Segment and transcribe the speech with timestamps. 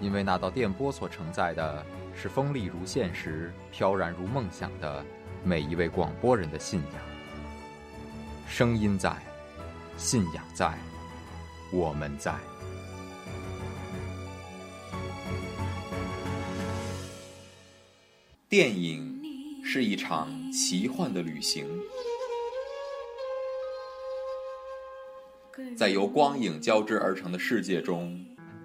[0.00, 1.84] 因为那道电波所承载的
[2.14, 5.04] 是锋利如现实、飘然如梦想的
[5.42, 7.02] 每一位广播人的信仰。
[8.46, 9.16] 声音在，
[9.96, 10.78] 信仰在，
[11.72, 12.34] 我们在。
[18.48, 19.20] 电影
[19.64, 21.66] 是一场奇幻的旅行，
[25.76, 28.24] 在由光影交织而成的世界中。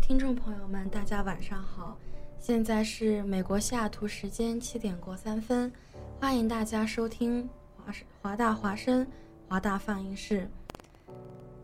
[0.00, 1.96] 听众朋友们，大家晚上好！
[2.38, 5.70] 现在是美国西雅图时间七点过三分，
[6.20, 7.92] 欢迎大家收听华
[8.22, 9.06] 华大华声
[9.48, 10.48] 华大放映室。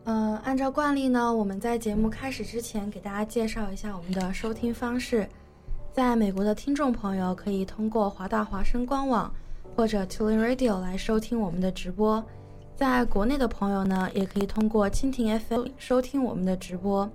[0.05, 5.29] 呃，按照惯例呢，我们在节目开始之前给大家介绍一下我们的收听方式。
[5.93, 9.33] 在美国的听众朋友可以通过华大华声官网
[9.77, 12.25] 或者 Tuning Radio 来收听我们的直播。
[12.75, 17.09] 在国内的朋友呢，也可以通过蜻蜓 FM 收听我们的直播。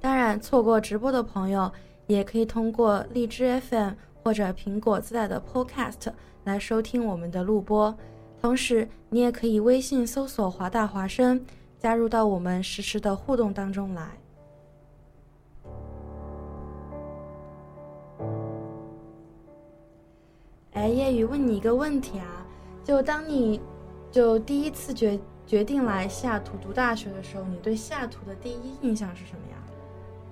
[0.00, 1.70] 当然，错过直播的朋友
[2.06, 6.12] 也可以通过荔枝 FM 或者苹果自带的 Podcast
[6.44, 7.94] 来收听我们的录播。
[8.40, 11.44] 同时，你也可以微信搜索“华大华声”，
[11.78, 14.08] 加入到我们实时的互动当中来。
[20.72, 22.46] 哎，叶雨，问你一个问题啊，
[22.82, 23.60] 就当你
[24.10, 29.59] 就第一次决决定来西雅图读大学的时候，你对西雅图的第一印象是什么呀？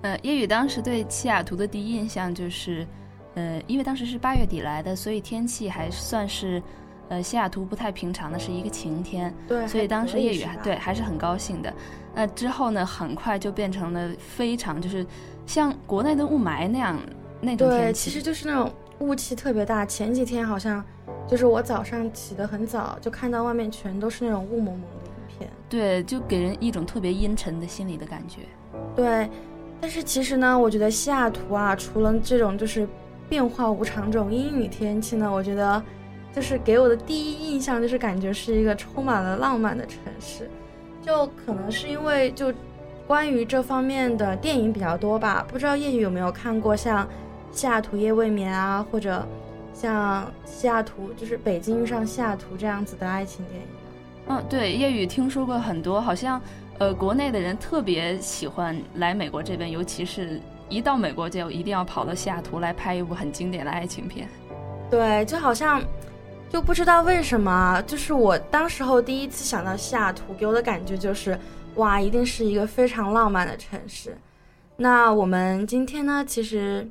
[0.01, 2.87] 呃，叶雨当时对西雅图的第一印象就是，
[3.35, 6.63] 呃，因为当时是八月底来的，所以天气还算是，
[7.09, 11.73] 呃，西雅图不太平常的是一个晴天，对，所以当时叶宇对还是很高兴的。
[12.15, 15.05] 那之后呢，很快就变成了非常就是
[15.45, 16.97] 像国内的雾霾那样
[17.41, 19.85] 那种天气，对其实就是那种雾气特别大。
[19.85, 20.81] 前几天好像
[21.27, 28.43] 就是我早上起得很早，就看到外面全都是那种雾蒙蒙的一片，对，就给人一种特别阴沉的心理的感觉，
[28.95, 29.29] 对。
[29.81, 32.87] 但是其实呢，我觉得西雅图啊，除了这种就是
[33.29, 35.81] 变化无常这种阴雨天气呢，我觉得
[36.35, 40.49] 就是给我的第一印象就是感觉是一个充满了浪漫的城市。
[41.01, 42.53] 就可能是因为就
[43.07, 47.05] 关于这方面的电影比较多吧，不知道叶雨有没有看过像
[47.51, 49.25] 《西雅图夜未眠》啊，或者
[49.73, 53.67] 像《西雅图就是北京遇上西雅图》这样子的爱情电影。
[54.27, 56.39] 嗯，对，叶雨听说过很多，好像。
[56.79, 64.29] 呃，国内的人特别喜欢来美国这边，尤其是一到美国就一定要跑到西雅图来拍一部很经典的爱情片。
[64.89, 65.83] 对，就好像
[66.49, 71.37] 就不知道为什么，就是我当时候第一次想到西雅图，给我的感觉就是，
[71.75, 74.17] 哇，一定是一个非常浪漫的城市。
[74.77, 76.89] 那我们今天呢，其实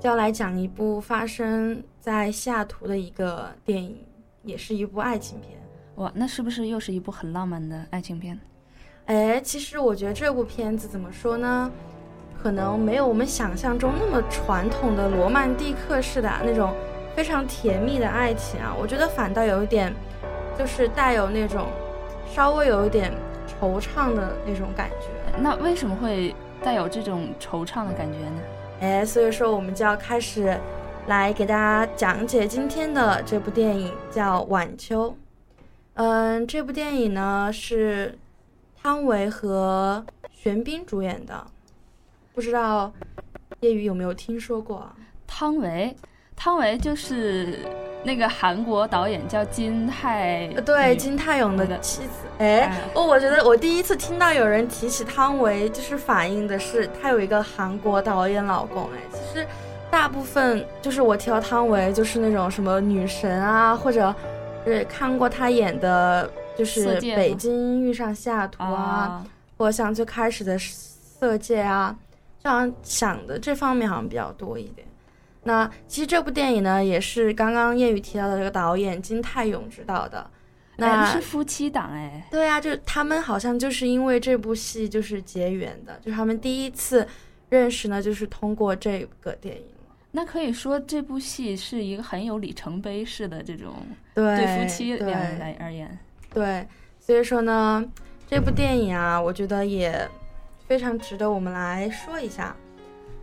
[0.00, 3.96] 就要来讲一部发生在西雅图的一个电影，
[4.42, 5.52] 也是一部爱情片。
[5.94, 8.36] 哇，那是不是又是一部很浪漫的爱情片？
[9.08, 11.70] 哎，其实我觉得这部片子怎么说呢？
[12.42, 16.74] 可能没有我们想象中那么传统的罗曼蒂克式的那种
[17.16, 18.76] 非常甜蜜的爱情啊。
[18.78, 19.90] 我觉得反倒有一点，
[20.58, 21.68] 就是带有那种
[22.30, 23.10] 稍微有一点
[23.58, 25.06] 惆怅的那种感觉。
[25.40, 28.40] 那为什么会带有这种惆怅的感觉呢？
[28.80, 30.54] 哎，所以说我们就要开始
[31.06, 35.08] 来给大家讲解今天的这部电影，叫《晚秋》。
[35.94, 38.16] 嗯，这部电影呢是
[38.88, 40.02] 汤唯和
[40.32, 41.46] 玄彬主演的，
[42.34, 42.90] 不知道
[43.60, 44.90] 叶宇有没有听说过？
[45.26, 45.94] 汤唯，
[46.34, 47.58] 汤唯就是
[48.02, 52.26] 那个韩国导演叫金泰，对，金泰勇的妻子。
[52.38, 58.84] 哎，哦，我觉得我第一次听到有人提起汤唯，就是反映的是她有一个韩国导演老公。
[58.84, 59.46] 哎，其实
[59.90, 64.14] 大部分就是我提到汤唯，就是那种什么女神啊，或者。
[64.66, 66.84] 是看过她演的，就是
[67.16, 69.24] 《北京遇上西雅图》啊，
[69.56, 71.96] 我想最开始的《色戒》啊，
[72.42, 74.84] 这样想的这方面好像比较多一点。
[75.44, 80.28] 那其实这部电影呢，也是刚刚叶雨提到的这个导演金泰勇执导的。
[80.76, 82.26] 那是夫妻档哎。
[82.30, 87.06] 对啊，就他们好像就是因为这部戏就是结缘的，就是他们第一次
[87.48, 89.64] 认识呢，就是通过这个电影。
[90.10, 93.74] 那可以说这部戏是一个很有里程碑式的这种
[94.14, 95.98] 对夫妻两人来而言，
[96.38, 96.64] 对，
[97.00, 97.84] 所以说呢，
[98.30, 100.08] 这部电影啊，我觉得也
[100.68, 102.54] 非常值得我们来说一下。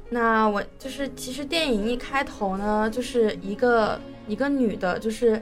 [0.09, 3.97] 那我就是其实电影一开头呢，就是一个
[4.27, 5.41] 一个女的，就是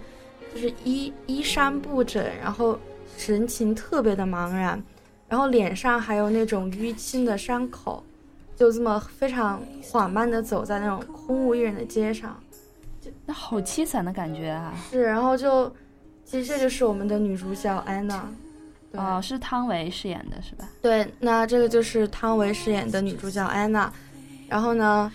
[0.53, 2.77] 就是衣衣衫不整，然后
[3.17, 4.79] 神情特别的茫然，
[5.27, 8.03] 然后脸上还有那种淤青的伤口。
[8.55, 12.39] 就这么非常缓慢的走在那种空无一人的街上，
[13.01, 14.71] 就那好凄惨的感觉啊！
[14.91, 15.73] 是，然后就
[16.33, 18.27] 其实这就是我们的女主角安娜，
[18.93, 20.67] 哦，是汤唯饰演的是吧？
[20.81, 23.93] 对，那这个就是汤唯饰演的女主角安娜。
[24.49, 25.11] 然后呢，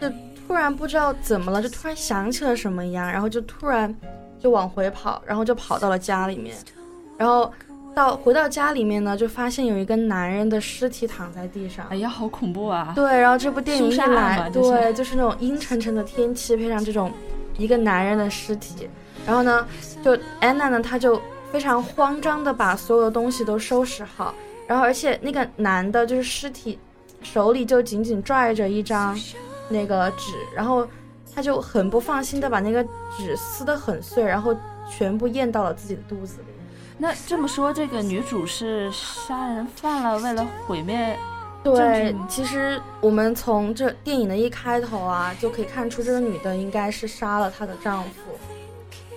[0.00, 0.08] 就
[0.46, 3.92] 突然不知道怎么了，就突然想起了什么一样，然后就突然
[4.38, 6.56] 就往回跑，然后就跑到了家里面，
[7.18, 7.52] 然后。
[7.92, 11.84] 到回到家里面呢，就发现有一个男人的尸体躺在地上。
[11.88, 12.92] 哎呀，好恐怖啊！
[12.94, 17.10] 对，然后这部电影一来，对，就是那种阴沉沉的天气，配上这种
[17.58, 18.88] 一个男人的尸体，
[19.26, 19.66] 然后呢，
[20.02, 21.20] 就安娜呢，她就
[21.52, 24.34] 非常慌张的把所有的东西都收拾好，
[24.66, 26.78] 然后而且那个男的就是尸体
[27.22, 29.18] 手里就紧紧拽着一张
[29.68, 30.86] 那个纸，然后
[31.34, 32.82] 他就很不放心的把那个
[33.16, 34.56] 纸撕得很碎，然后
[34.88, 36.46] 全部咽到了自己的肚子里。
[36.98, 41.16] 那这么说，这个女主是杀人犯了，为了毁灭。
[41.62, 48.10] 对，其实我们从这电影的一开头啊，就可以看出这个女的应该是杀了她的丈夫。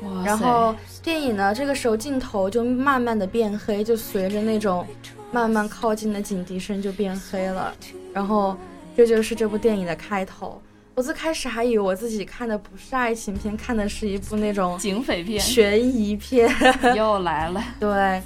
[0.03, 4.85] 哇然后电影呢，这个时候镜头就慢慢的变黑，就随着那种
[5.31, 7.73] 慢慢靠近的警笛声就变黑了。
[8.13, 8.55] 然后
[8.95, 10.61] 这就是这部电影的开头。
[10.95, 16.47] 我最开始还以为我自己看的不是爱情片，看的是一部那种 警匪片、悬疑片。
[16.95, 18.21] 又来了，对。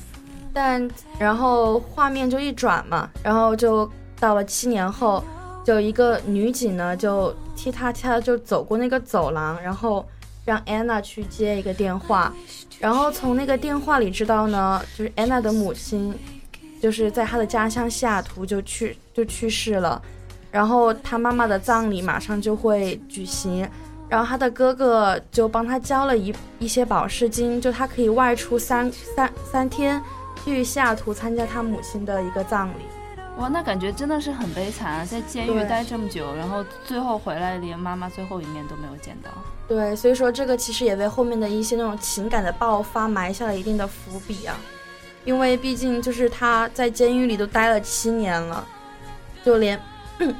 [0.53, 0.89] 但
[1.19, 3.89] 然后画面就一转嘛，然后就
[4.19, 5.23] 到了七年后，
[5.63, 10.05] 就一个女警呢，就踢踏踢踏就走过那个走廊，然后
[10.47, 12.33] 让安娜去接一个电话，
[12.79, 16.17] 然后从那个电话里知道呢，就是安娜的母亲，
[16.81, 20.01] 就是在她的家乡西雅图就去就去世了。
[20.49, 23.69] 然后她妈妈的葬礼马上就会举行，
[24.07, 30.01] 然后她的哥哥就帮她交了一一些保释金，就她可以外出三三三天，
[30.45, 32.85] 去西雅图参加她母亲的一个葬礼。
[33.37, 39.29] 哇，那感觉真的是很悲惨啊，在监狱待这么久，然后最后回来连妈妈最后一面都没有见到。
[39.67, 44.57] 对，所以说这个其实也为后面的一些那种情感的爆发埋下了一定的伏笔啊，
[45.25, 48.67] 因为毕竟就是他在监狱里都待了七年了，
[49.43, 49.79] 就连。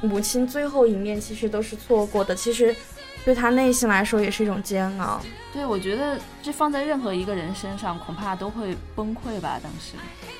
[0.01, 2.75] 母亲最后一面其实都是错过的，其实
[3.23, 5.21] 对他内心来说也是一种煎熬。
[5.53, 9.59] 对，我觉得这放在任何一个人身上，恐怕都会崩溃吧。
[9.61, 9.93] 当时，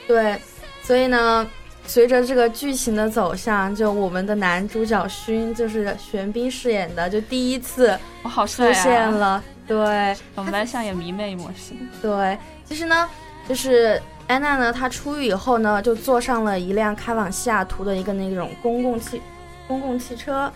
[0.08, 0.42] 对，
[0.82, 1.48] 所以呢，
[1.88, 9.44] 随着这个剧情的走向，就我们的男主角勋，就是玄彬饰演的，就第一次我好出现了。
[9.66, 11.74] 对，我们来上演迷妹模式。
[12.02, 13.10] 对，其实呢，
[13.50, 14.00] 就是。
[14.28, 14.74] 安娜呢？
[14.74, 19.22] 她出狱以后呢，就坐上了一辆开往西雅图的一个那种公共汽
[19.70, 20.52] 公共汽车，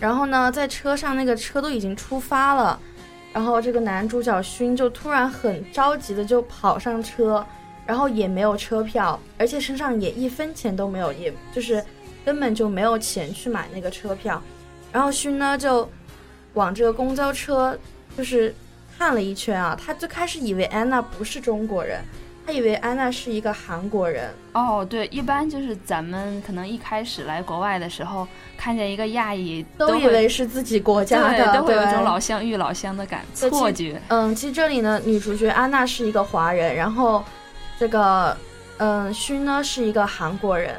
[0.00, 2.76] 然后呢，在车上那个车都已经出发了，
[3.32, 7.46] 然后这个男主角勋就突然很着急的就跑上车，
[7.86, 11.84] 然后也没有车票，而且身上也一分钱都没有，也就是
[12.24, 14.42] 根本就没有钱去买那个车票，
[14.92, 15.88] 然后勋呢就
[16.54, 17.76] 往这个公交车
[18.16, 18.54] 就是
[18.98, 22.00] 看了一圈啊，他最开始以为安娜不是中国人。
[22.44, 28.26] 他以为安娜是一个韩国人哦，对，一般就是咱们可能一开始来国外的时候，
[28.58, 34.02] 看见一个亚裔，都以为是自己国家的，都会有一种老乡遇老乡的感错觉。
[34.08, 37.22] 嗯，其实这里呢，女主角安娜是一个华人，然后
[37.78, 38.36] 这个
[38.78, 40.76] 嗯勋呢是一个韩国人，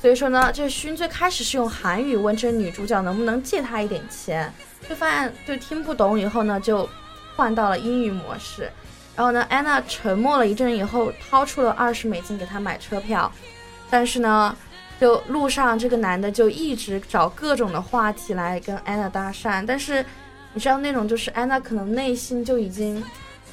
[0.00, 4.52] 所以说呢，这勋最开始是用韩语问这女主角能不能借他一点钱，
[4.88, 6.88] 就发现就听不懂，以后呢就
[7.36, 8.70] 换到了英语模式。
[9.16, 13.30] 然后呢，安娜沉默了一阵以后，掏出了二十美金给他买车票，
[13.90, 14.56] 但是呢，
[14.98, 20.02] 就路上这个男的就一直找各种的话题来跟安娜搭讪，但是
[20.54, 23.02] 你知道那种就是安娜可能内心就已经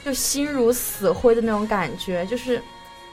[0.03, 2.61] 就心如死灰的那种感觉，就是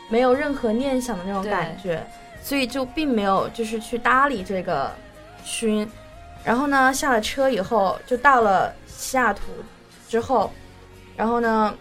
[0.08, 2.06] 没有任何念想的那种感觉。
[2.42, 4.92] 所以就并没有就是去搭理这个
[5.42, 5.90] 勋，
[6.44, 9.40] 然后呢下了车以后就到了西雅图
[10.08, 10.52] 之后，
[11.16, 11.74] 然后呢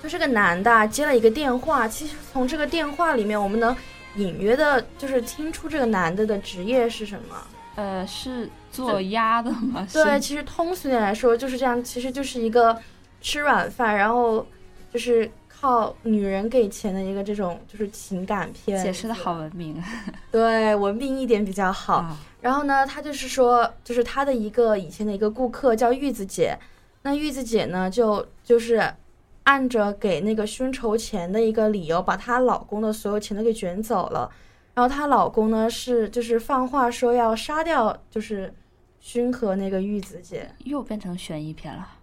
[0.00, 3.76] 就这个男的接了一个电话，其实从这个电话里面我们能
[4.14, 7.36] 隐约的就是听出这个男的的职业是什么？
[7.74, 9.84] 呃，是做鸭的吗？
[9.92, 12.80] 对，其实通俗点来说就是这样，其实就是一个
[13.26, 14.46] 吃软饭，然后
[14.92, 15.28] 就是。
[15.58, 19.82] 靠女人给钱的一个这种就是情感片，解释的好文明，
[20.30, 22.14] 对文明一点比较好。
[22.42, 26.56] 然后呢，他就是说，就是他的一个以前的一个顾客叫玉子姐，
[27.00, 28.94] 那玉子姐呢就就是
[29.44, 34.30] 按着给那个勋筹钱的一个理由，把她老公的所有钱都给卷走了。
[34.74, 38.52] 然后她老公呢是就是放话说要杀掉就是
[39.00, 41.95] 勋和那个玉子姐，又变成悬疑片了。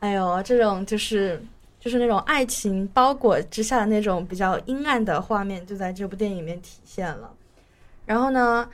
[0.00, 1.42] 哎呦，这种就是。
[1.78, 7.30] 就是那种爱情包裹之下的那种比较阴暗的画面，就在这部电影里面体现了。
[8.04, 8.68] 然后呢，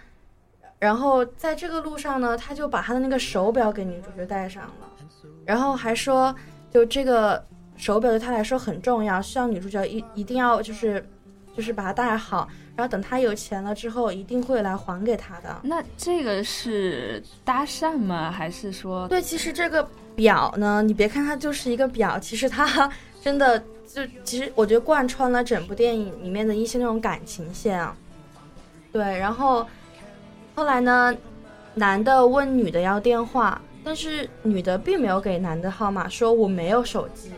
[0.78, 4.88] 然后在这个路上呢，他就把他的那个手表给女主角戴上了，
[5.44, 6.34] 然后还说，
[6.72, 7.44] 就这个
[7.76, 11.06] 手表对他来说很重要，需要女主角一一定要就是
[11.54, 15.54] 就是把它戴好，然后等他有钱了之后，一定会来还给他的。
[15.62, 18.30] 那这个是搭讪吗？
[18.30, 19.06] 还是说？
[19.08, 19.86] 对，其实这个。
[20.14, 20.82] 表呢？
[20.82, 22.90] 你别看它就是一个表，其实它
[23.22, 27.96] 真的就其实我觉得贯穿了整部电影里面的一些那种感情线啊。
[28.92, 29.66] 对，然后
[30.54, 31.14] 后来呢，
[31.74, 37.30] 男的问女的要电话，但是女的并没有给男的号码，说我没有手机。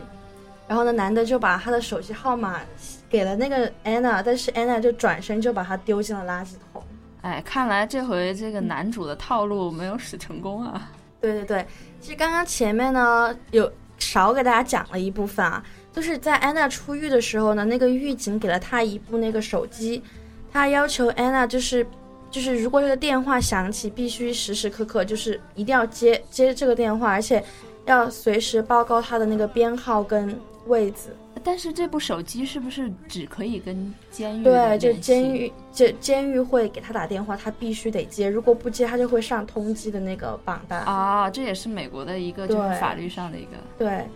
[0.67, 2.59] 然后呢，男的就把他的手机号码
[3.07, 6.83] 给了那个安娜，但是安娜就转身就把他丢进了垃圾桶。
[7.21, 10.89] 哎，看来这回这个男主的套路没有使成功啊。
[11.21, 11.65] 对对对。
[11.99, 20.03] 其实刚刚前面呢有少给大家讲了一部分啊，就是在安娜出狱的时候呢，那个狱警给了她一部那个手机，
[20.51, 21.85] 他要求安娜就是
[22.29, 27.43] 就是如果这个电话响起，必须时时刻刻就是一定要接接这个电话，而且
[27.85, 31.15] 要随时报告他的那个编号跟位置。
[31.47, 34.43] 但是这部手机是不是只可以跟监狱？
[34.43, 40.81] 对，就监狱，就监狱会给他打电话，他必须得接，如果不接，他就会上通缉的那个榜单。
[40.81, 43.51] 啊，这也是美国的一个就是法律上的一个。
[43.77, 44.07] 对，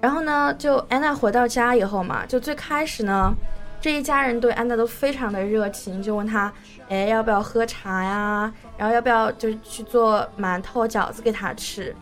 [0.00, 3.34] 然后呢，就安娜回到家以后嘛，就最开始呢，
[3.78, 6.50] 这一家人对安娜都非常的热情，就问他，
[6.88, 8.50] 哎，要不要喝茶呀？
[8.78, 11.94] 然后要不要就是去做馒头、饺子给他吃？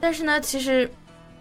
[0.00, 0.90] 但是呢，其实，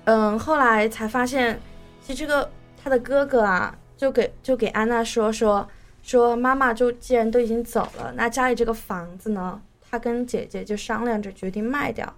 [0.04, 1.60] 嗯，后来才发现，
[2.04, 2.48] 其实这个。
[2.82, 5.68] 他的哥哥啊，就给就给安娜说说
[6.02, 12.12] 说，妈妈就既然都已经走了，那家里这个房子呢，他跟姐姐就商量着决定卖掉。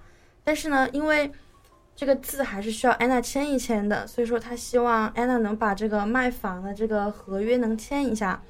[0.44, 1.32] 但是呢，因为
[1.96, 8.42] 这个字还是需要安娜签一签的，所以说他希望安娜能把这个卖房的这个合约能签一下，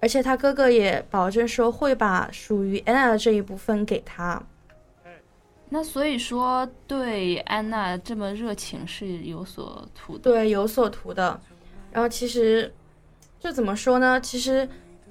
[0.00, 4.42] 而且他哥哥也保证说会把属于安娜的这一部分给他。
[5.68, 11.40] 那所以说，对安娜这么热情是有所图的，对，有所图的。
[11.92, 12.72] 然后其实，
[13.38, 14.18] 就怎么说呢？
[14.18, 14.66] 其实，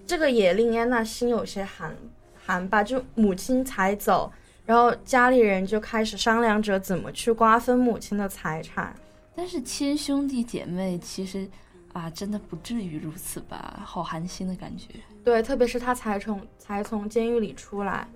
[0.08, 1.96] 这个也令安娜心有些寒
[2.44, 2.84] 寒吧。
[2.84, 4.32] 就母亲才走，
[4.66, 8.96] 然后家里人就开始商量着怎么去瓜分母亲的财产。
[9.36, 11.48] 但是亲兄弟姐妹其实
[11.94, 13.80] 啊，真的不至于如此吧？
[13.86, 14.88] 好寒心的感觉。
[15.24, 18.08] 对，特别是他才从才从监狱里出来，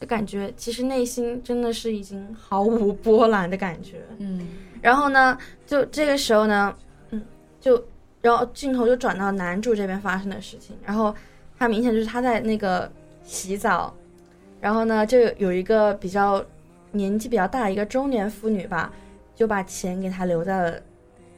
[0.00, 4.02] 就感觉其实内心真的是已经毫无波澜的感觉。
[4.18, 4.48] 嗯。
[4.82, 6.76] 然后呢，就这个时候呢，
[7.10, 7.24] 嗯，
[7.60, 7.80] 就。
[8.22, 11.14] 然后镜头就转到男主这边发生的事情，然后
[11.58, 12.90] 他明显就是他在那个
[13.24, 13.94] 洗澡，
[14.60, 16.44] 然后呢就有一个比较
[16.92, 18.92] 年纪比较大的一个中年妇女吧，
[19.34, 20.78] 就把钱给他留在了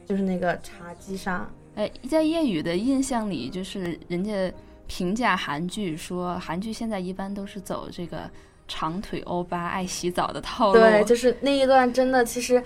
[0.05, 1.49] 就是那个茶几上。
[1.75, 4.51] 哎，在业余的印象里，就是人家
[4.85, 8.29] 评价韩剧说韩剧现在一般都是走这个
[8.67, 10.79] 长腿欧巴爱洗澡的套路。
[10.79, 12.61] 对，就是那一段真的其实。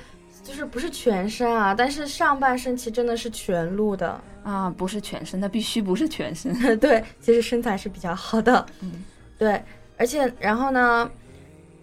[0.47, 6.53] 就是不是全身啊，但是上半身其实真的是全露的啊，不是全身，那必须不是全身。
[6.79, 9.03] 对，其实身材是比较好的，嗯，
[9.37, 9.61] 对，
[9.97, 11.11] 而且然后呢，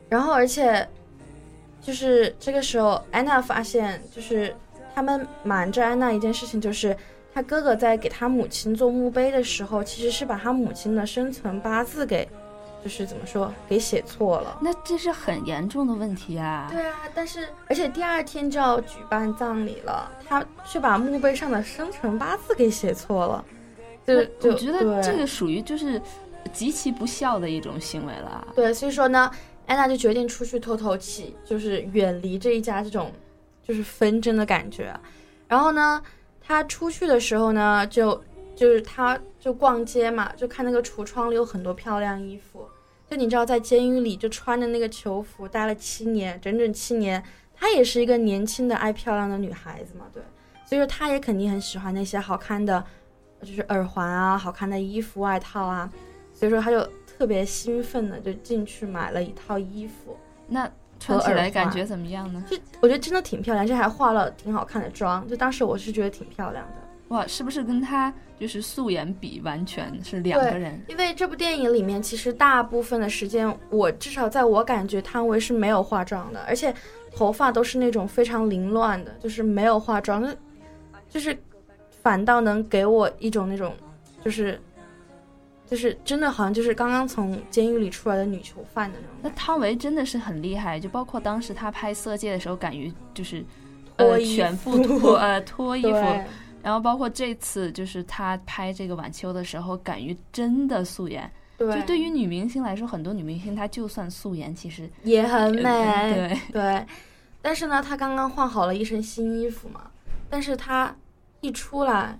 [0.08, 0.88] 然后而且
[1.82, 4.56] 就是这个时候，安娜发现就是
[4.94, 6.96] 他们瞒着安娜一件事情，就是
[7.34, 12.26] 他哥哥在给他母亲做墓碑的时候，其实是把他母亲的生辰八字给，
[12.84, 14.58] 就是怎么说，给写错了。
[14.60, 16.68] 那这是很严重的问题啊！
[16.70, 23.44] 对啊，但是而且第二天就要举办葬礼了，他却把墓碑上的生辰八字给写错了。
[24.06, 24.14] 就
[24.50, 25.98] 我觉得这个属于就是
[26.52, 28.46] 极其不孝的一种行为了。
[28.54, 29.30] 对，所以说呢，
[29.66, 33.10] 安娜就决定出去透透气，就是远离这一家这种
[33.66, 34.94] 就是纷争的感觉。
[35.48, 36.02] 然后呢？
[36.46, 38.22] 她出去的时候呢，就
[38.54, 42.68] 就是他就逛街嘛，就看那个橱窗里有很多漂亮衣服。
[43.08, 47.22] 就你知道，在监狱里就穿着那个囚服待了七年，整整七年。
[47.54, 50.22] 她也是一个年轻的爱漂亮的女孩子嘛，对。
[50.66, 52.84] 所以说，她也肯定很喜欢那些好看的，
[53.42, 55.90] 就是耳环啊，好看的衣服、外套啊。
[56.32, 60.16] 所以说，她就特别兴奋的就进去买了一套衣服。
[60.48, 60.70] 那。
[61.00, 62.42] 穿起来感觉怎么样呢？
[62.48, 65.26] 就我觉得真的挺漂亮，这还化了挺好看的妆。
[65.28, 66.74] 就当时我是觉得挺漂亮的。
[67.08, 70.80] 哇，是不是跟她就是素颜比，完全是两个人？
[70.88, 76.74] 因为这部电影里面其实大部分的时间，我至少在我感觉汤唯是没有化妆的，而且
[77.14, 80.34] 头发都是那种非常凌乱的，就是没有化妆，
[81.08, 81.36] 就是
[82.02, 83.74] 反倒能给我一种那种
[84.24, 84.60] 就是。
[85.66, 89.16] 就是真的，好像就是刚刚从监狱里出来的女囚犯的那种。
[89.22, 93.42] 那汤唯真的是很厉害，就包括当时她拍《色戒》的时候，敢于就是
[93.96, 96.20] 脱全部脱 呃脱衣服，
[96.64, 101.30] 然后包括这次就是她拍这个《晚秋》的时候，敢于真的素颜。
[101.58, 105.62] 对，就对于女明星来说，很多女明星她就算素颜，其实也很美。
[105.62, 106.86] 对对，
[107.42, 109.90] 但是呢，她刚刚换好了一身新衣服嘛，
[110.30, 110.96] 但是她
[111.42, 112.18] 一出来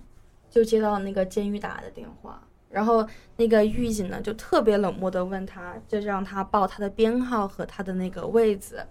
[0.51, 2.39] 就接到了那个监狱打来的电话。
[2.69, 8.85] 然后那个狱警呢，就特别冷漠的问她，就让她报她的编号和她的那个位子，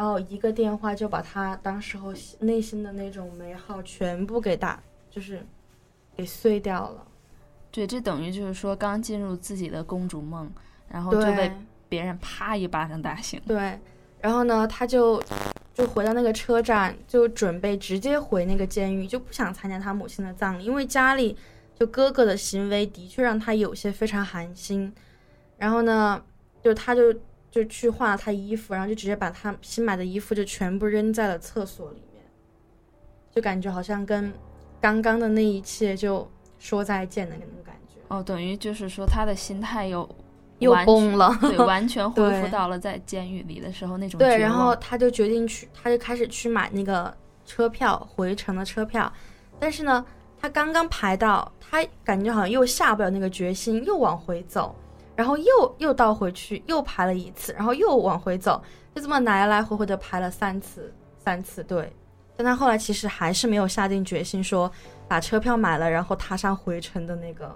[0.00, 5.46] 然后一个电话就把他当时候内心的那种美好全部给打，就是
[6.16, 7.06] 给碎掉了。
[7.70, 10.50] 对，这等于就是说刚进入自己的公主梦，
[10.88, 11.52] 然后就被
[11.86, 13.38] 别人啪一巴掌打醒。
[13.46, 13.78] 对，
[14.22, 15.22] 然后呢，他就
[15.74, 21.36] 就回到那个车站，就准备直接回那个监狱，就不想参加他母亲的葬礼，因为家里。
[21.78, 24.90] 就哥哥的行为的确让他有些非常寒心，
[25.56, 26.22] 然后呢，
[26.62, 27.14] 就他就
[27.50, 32.22] 就去换了他衣服，然后就直接把他新买的衣服就全部扔在了厕所里面，
[33.30, 34.32] 就感觉好像跟
[34.80, 38.00] 刚刚的那一切就说再见的那种感觉。
[38.08, 40.08] 哦，等于就是说他的心态又
[40.58, 44.18] 又崩了，对， 完全恢复到了在监狱里的时候那种。
[44.18, 47.12] 对，然后他就决定去，他就开始去买那个
[47.44, 49.12] 车票回程的车票，
[49.58, 50.04] 但是呢。
[50.42, 54.74] 他刚刚排到，他感觉好像又下不了那个决心，又往回走，
[55.20, 58.58] 然后又又倒回去，又排了一次，然后又往回走，
[58.94, 61.92] 就这么来来回回的排了三次，三次对。
[62.38, 64.72] 但他后来其实还是没有下定决心说
[65.06, 67.54] 把车票买了，然后踏上回程的那个。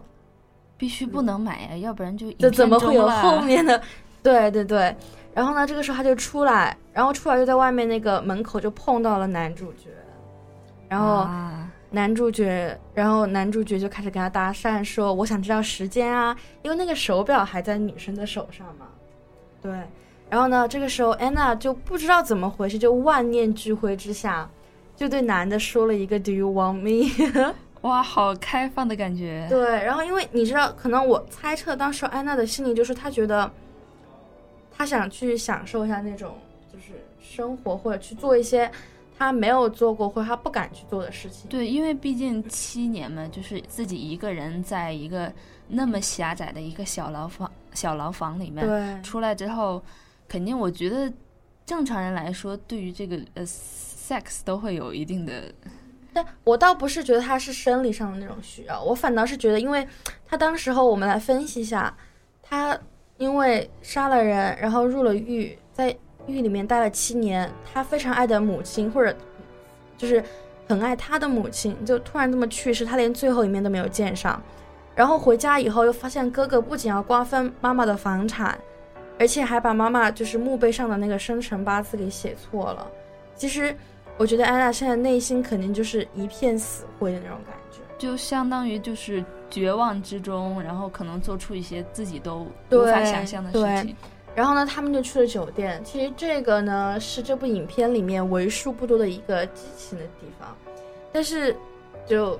[0.76, 3.80] 必须不能买呀，要不然就这怎么会有后面的？
[4.22, 4.94] 对对对。
[5.32, 9.88] 然后呢，这个时候他就出来，然后出来就在外面那个门口就碰到了男主角，
[10.86, 11.26] 然后。
[11.94, 18.86] 男主角，然后男主角就开始跟他搭讪，说：“我想知道时间啊，因为那个手表还在女生的手上嘛。”
[19.62, 19.72] 对，
[20.28, 24.50] 然后呢，这个时候安娜就不知道怎么回事，就万念俱灰之下，
[24.96, 29.46] 就对男的说了一个 “Do you want me？” 哇，好开放的感觉。
[29.48, 33.48] 对，然后因为你知道，可能我猜测当时安娜的心里就是她觉得，
[34.76, 36.36] 她想去享受一下那种
[36.72, 38.68] 就是生活，或者去做一些。
[39.16, 41.48] 他没有做过或者他不敢去做的事情。
[41.48, 45.32] 对，因为毕竟七年嘛，就是自己一个人在一个
[45.68, 49.82] 那么狭窄的一个小牢房、小牢房里面，对，出来之后，
[50.26, 51.12] 肯定我觉得
[51.64, 55.52] 正常人来说，对于这个呃 sex 都会有一定的。
[56.12, 59.86] 但我倒不是觉得他是生理上的那种需要，我反倒是觉得，因为
[60.26, 61.96] 他当时候我们来分析一下，
[62.42, 62.78] 他
[63.18, 65.96] 因为杀了人，然后入了狱，在。
[66.26, 69.14] 狱里面待了七年，他非常爱的母亲，或者
[69.96, 70.22] 就是
[70.68, 74.42] 很爱他的母亲，就突然这么去世，他连最后一面都没有见上。
[74.94, 78.56] 然后回家以后，又发现哥哥不仅要瓜分妈妈的房产，
[79.18, 82.86] 而且还把妈妈就是墓碑上的那个生辰八字给写错了。
[83.34, 83.74] 其实，
[84.16, 93.96] 我觉得安娜现在内心肯定就是一片死灰的那种感觉，就相当于就是绝望之中，然后可能做出一些自己都无法想象的事情。
[94.34, 95.80] 然后呢，他们就去了酒店。
[95.84, 100.56] 其实这个呢，是这部影片里面为数不多的一个激情的地方，
[101.12, 101.56] 但是
[102.06, 102.38] 就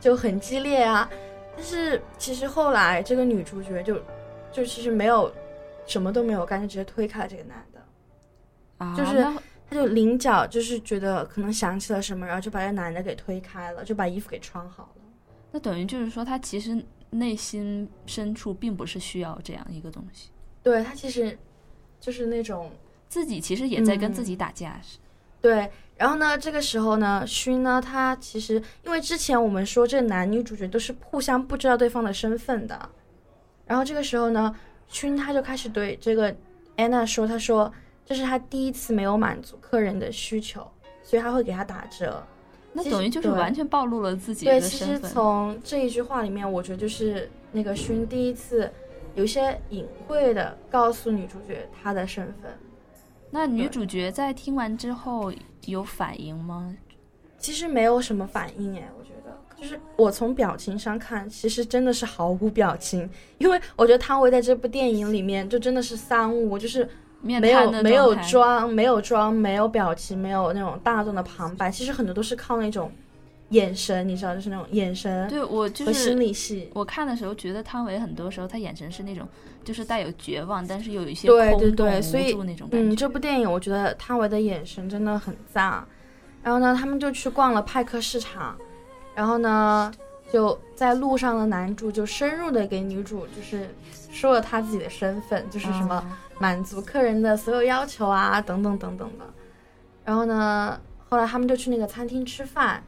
[0.00, 1.08] 就很激烈啊。
[1.56, 4.00] 但是其实后来这个女主角就
[4.52, 5.32] 就其实没有
[5.86, 7.80] 什么都没有干，就直接推开了这个男的。
[8.78, 9.22] 啊，就是
[9.68, 15.02] 他就棱角就是觉得可能想起了什么，然后就把这男的给推开了，就把衣服给穿好了。
[15.50, 20.30] 那等于就是说，他其实内心深处并不是需要这样一个东西，
[20.68, 21.36] 对他其实
[21.98, 22.70] 就是那种
[23.08, 24.78] 自己其实也在跟嗯自己打架。
[24.82, 24.98] 是
[25.40, 25.70] 对。
[25.96, 32.88] 然后呢，这个时候呢，勋呢，他其实因为之前我们说这男女主角都是互相不知道对方的身份的，
[33.66, 34.54] 然后这个时候呢，
[34.86, 36.32] 勋他就开始对这个
[36.76, 37.72] 安娜说，他说
[38.06, 40.64] 这是他第一次没有满足客人的需求，
[41.02, 42.22] 所以他会给他打折。
[42.72, 44.96] 那等于就是完全暴露了自己对，的其实。
[45.00, 48.70] 从这一句话里面，我觉得就是那个勋第一次
[49.18, 52.52] 有一些隐晦的告诉女主角她的身份。
[53.32, 55.32] 那女主角在听完之后
[55.66, 56.72] 有反应吗？
[57.36, 66.88] 其实没有什么反应哎，我觉得就是我从表情上看，其实真的是毫无表情，因为我觉得汤唯在这部电影里面就真的是三无，就是
[67.20, 72.92] 没有没有状态妆，没有妆，没有表情，没有那种大众的旁白，其实很多都是靠那种
[73.50, 76.70] 眼神，你知道，就是那种眼神对我就是心理戏。
[76.74, 79.26] 我看的时候觉得汤唯很多时候她眼神是那种
[79.64, 85.84] 就是带有绝望，但是又有一些对对空洞对，所以无助那种感嗯，这部电影我觉得汤唯的眼神真的很赞。
[86.42, 88.56] 然后呢，他们就去逛了派克市场，
[89.14, 89.92] 然后呢，
[90.32, 93.68] 就在路上的男主就深入的给女主就是
[94.10, 99.24] 说了他自己的身份，就是什么啊满足客人的所有要求啊，等等等等的。
[100.04, 102.82] 然后呢，后来他们就去那个餐厅吃饭，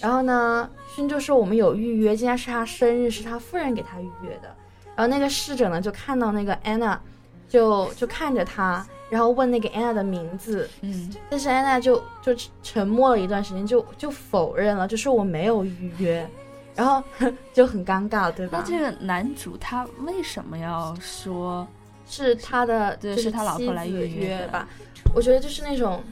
[0.00, 4.54] 然后呢，勋就说我们有预约，今天是他生日，是他夫人给他预约的。
[4.96, 7.00] 然后那个侍者呢就看到那个安娜，
[7.48, 16.28] 就就看着他，然后问那个安娜的名字，嗯，但是安娜就就沉默了一段时间，就就否认了，就说我没有预约，
[16.74, 17.02] 然后
[17.52, 18.58] 就很尴尬，对吧？
[18.58, 21.66] 那这个男主他为什么要说？
[22.06, 24.66] 是他的，对就是他老婆来预约吧？
[25.14, 26.02] 我觉得就是那种，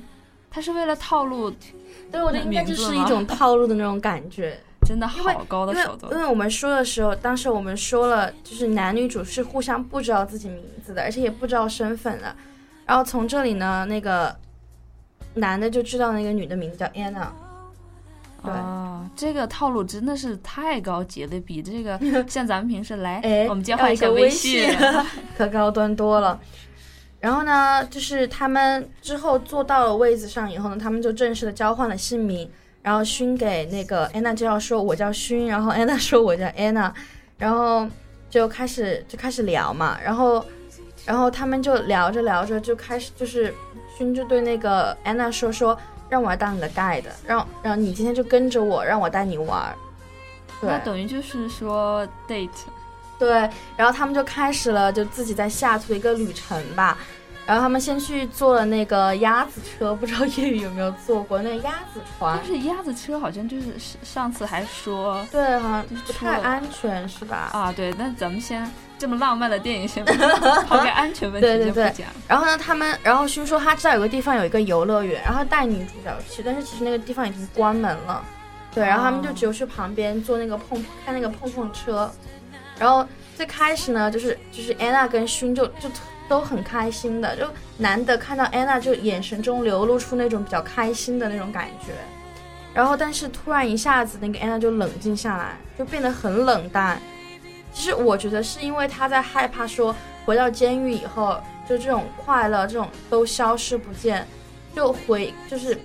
[0.49, 1.53] 他是为了套路，
[2.11, 4.59] 对我觉得应该就是一种套路的那种感觉。
[4.87, 6.19] 真的好高的手段因。
[6.19, 12.35] 为我们说的时候，当时我们说了，就是男女主是互相不知道自己名字的，而且也不知道身份的。
[12.87, 14.35] 然后从这里呢，那个
[15.35, 17.27] 男的就知道那个女的名字叫 Anna，
[18.43, 24.71] 对啊，这个套路真的是太高级了，比这个 像咱们平时来，哎，我们交换一下微信，
[25.37, 26.41] 可高端多了。
[27.21, 32.51] 然后呢，就是他们之后坐到了位子上以后呢，他们就正式的交换了姓名。
[32.81, 36.95] 然后勋给那个安娜介绍说我叫勋，然后安娜说我叫安娜，
[37.37, 37.87] 然后
[38.31, 40.43] 就开始就开始聊嘛，然后
[41.05, 43.53] 然后他们就聊着聊着就开始就是
[43.97, 45.77] 勋就对那个安娜说说
[46.09, 49.75] 让我当你的 guide，让让你今天就跟着我，让我带你玩。
[50.61, 52.49] 对那等于就是说 date，
[53.19, 53.29] 对，
[53.77, 56.97] 然后他们就开始了就自己在西雅图的一个旅程吧。
[57.45, 62.47] 然后他们先去坐了那个鸭子车，不知道叶雨有没有坐过那个鸭子船但？
[62.47, 67.49] 是鸭子车好像就是上次还说对，好像不太安全是吧？
[67.55, 70.05] 啊，对，那咱们先这么浪漫的电影先
[70.69, 72.09] 抛开安全问题对对对先不讲。
[72.29, 78.23] 然后呢，他们，然后勋说他知道有个地方有一个游乐园，然后带女主角去，但是其实那个地方已经关门了。
[78.75, 82.13] 对，然后他们就只有去旁边坐那个碰看那个碰碰车。
[82.79, 85.91] 然后最开始呢，就是就是安娜跟勋就就
[86.29, 87.47] 都很开心的，就
[87.79, 91.93] 难得看到安娜就眼神中流露出那种比较开心的那种感觉。
[92.75, 97.01] 然后但是突然一下子那个安娜就冷静下来，就变得很冷淡。
[97.73, 104.27] 其实我觉得是因为她在害怕说回到监狱以后，就这种快乐这种都消失不见，
[104.75, 105.77] 就回就是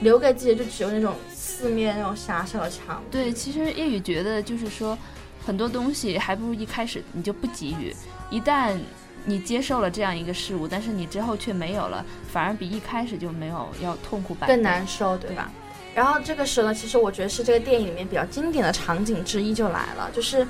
[0.00, 3.02] 留给自己就只有那种四面那种狭小的墙。
[3.10, 4.98] 对，其实叶宇觉得就是说，
[5.44, 7.94] 很多东西还不如一开始你就不给予，
[8.30, 8.76] 一旦
[9.24, 14.54] 你接受了这样一个事物，但是你之后却没有了，反而比一开始就没有要痛苦百倍。
[14.54, 15.50] 更难受，对吧？
[15.94, 20.46] 然后这个时候呢，其实我觉得是这个电影里面比较经典的场景之一就来了，就是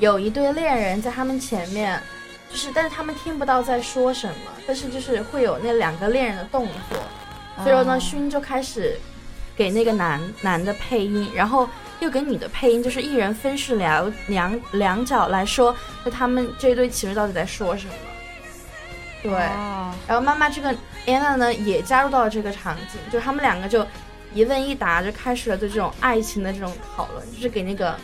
[0.00, 2.00] 有一对恋人在他们前面，
[2.50, 6.98] 就是但是他们听不到在说什么，但是就是会有那两个恋人的动作，
[7.62, 8.98] 所以说呢，啊勋就开始
[9.54, 11.68] 给那个男男的配音，然后
[12.00, 17.92] 又给女的配音，就是一人分饰两两两角来说，就他们这对情侣到底在说什么。
[19.22, 20.68] 对，啊然后妈妈这个
[21.06, 23.86] 安娜呢也加入到了这个场景，就是他们两个就
[24.32, 27.94] 一问一答，就开始了对这种爱情的这种讨论，就是给那个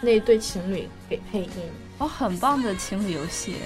[0.00, 1.50] 那对情侣给配音。
[1.98, 3.56] 哦，很棒的情侣游戏，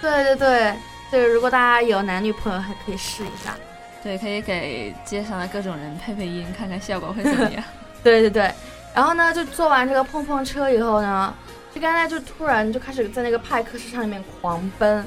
[0.00, 0.74] 对对对，
[1.12, 3.56] 就是如果大家有男女朋友，还可以试一下。
[4.02, 7.62] 对，可以给街上的各种人配配音，看看效果会怎么样。
[8.02, 8.52] 对对对，
[8.96, 11.34] 然后呢，就坐完这个碰碰车以后呢，
[11.74, 15.04] 这个安娜就突然就开始在那个派克市场里面狂奔，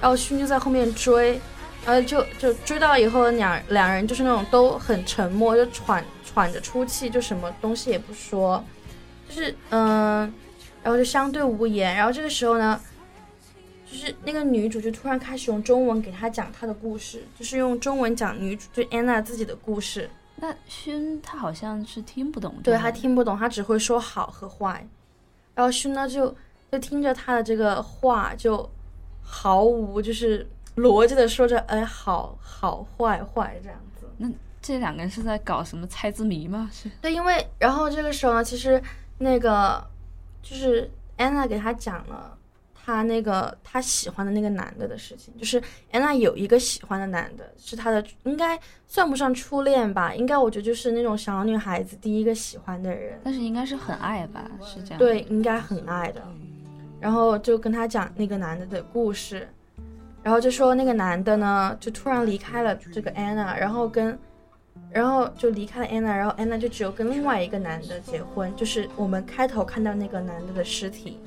[0.00, 1.40] 然后勋就在后面追，
[1.86, 8.64] 呃，就就追到以后，两两人就是那种都很沉默，就喘喘着出气，就什么东西也不说，
[9.28, 10.32] 就是嗯、
[10.84, 11.96] 然后就相对无言。
[11.96, 12.80] 然后这个时候呢，
[13.90, 20.08] 就是那个女主就突然开始用中文给他讲她的故事，就是用中文讲女主就安娜自己的故事。
[20.36, 24.86] 那勋他好像是听不懂，对他听不懂，他只会说好和坏。
[25.54, 26.34] 然后勋呢就
[26.70, 28.68] 就听着他的这个话，就
[29.22, 30.46] 毫无就是
[30.76, 34.06] 逻辑的说着，哎，好好坏坏这样子。
[34.18, 36.68] 那这两个人是在搞什么猜字谜吗？
[36.72, 38.82] 是对，因为然后这个时候呢，其实
[39.18, 39.82] 那个
[40.42, 42.36] 就是安娜给他讲了
[42.86, 53.18] 她那个她喜欢的那个男的的事情，就是安娜有一个喜欢的男的，是她的应该算不上初恋吧，应该我觉得就是那种小女孩子第一个喜欢的人。
[53.24, 54.48] 但是应该是很爱吧？
[54.64, 54.98] 是这样。
[54.98, 56.22] 对，应该很爱的。
[57.00, 59.48] 然后就跟他讲那个男的的故事，
[60.22, 64.16] 然后就说那个男的呢，就突然离开了这个安娜，然后跟，
[64.90, 71.18] 然后就离开了安娜，然后安娜就只有跟另外一个男的结婚，就是我们开头看到那个男的的尸体。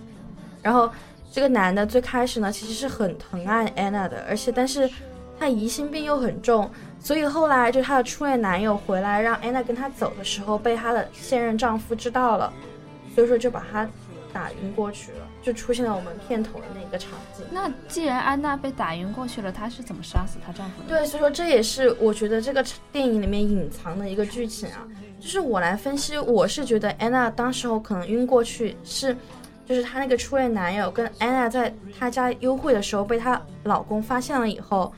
[0.62, 0.92] 然后
[1.32, 4.90] 这个男的最开始呢，其实是很疼爱安娜的，而且但是
[5.40, 12.52] 他疑心病又很重，所以后来就她的初恋男友回来让安娜跟他走的时候，被她的现任丈夫知道了，
[13.16, 13.88] 所以说就把她
[14.34, 17.46] 打晕过去了，就出现了我们片头的那个场景。
[17.52, 20.90] 那既然安娜被打晕过去了，她是怎么杀死她丈夫的？
[20.90, 24.86] 对，所以说这也是我觉得这个电影里面隐藏的一个剧情啊。
[25.22, 29.16] 就是我来分析，我是觉得安娜当时候可能晕过去是，
[29.70, 34.92] 就是她那个初恋男友跟安娜在她家幽会的时候被她老公发现了以后，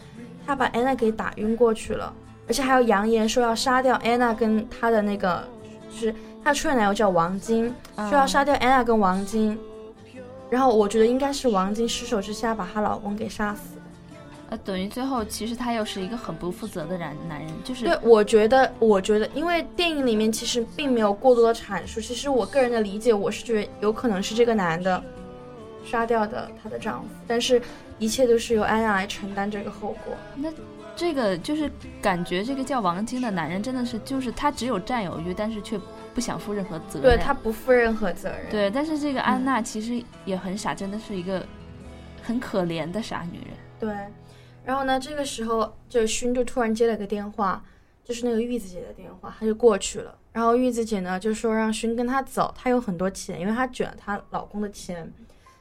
[0.48, 2.14] 她把安娜给打晕过去了，
[2.48, 5.46] 而且还有扬言说要杀掉安娜跟她的那个，
[5.90, 9.60] 就是她的初恋男友叫王晶，嗯说要杀掉安娜跟王晶。
[10.50, 13.81] 然后我觉得应该是王晶失手之下把她老公给杀死。
[14.52, 25.02] 呃，等于最后其实他又是一个很不负责的男男人，就是对，我觉得，我觉得，因为电影里面其实并没有过多的阐述，其实我个人的理解，我是觉得有可能是这个男的
[25.86, 27.62] 杀掉的她的丈夫，但是
[27.98, 30.14] 一切都是由安娜来承担这个后果。
[30.36, 30.52] 那
[30.98, 35.80] 这个就是感觉这个叫王晶的男人真的是就是他只有占有欲，但是却
[36.14, 37.04] 不想负任何责任。
[37.04, 38.50] 对他不负任何责任。
[38.52, 41.42] 对，但是这个安娜其实也很傻，真的是一个
[42.22, 43.48] 很可怜的傻女人。
[43.80, 43.96] 对，
[44.64, 47.64] 然后呢，这个时候就勋就突然接了个电话，
[48.04, 50.18] 就是那个玉子姐的电话，他就过去了。
[50.32, 55.12] 然后玉子姐呢就说让勋跟她走，她有很多钱，因为她卷了她老公的钱，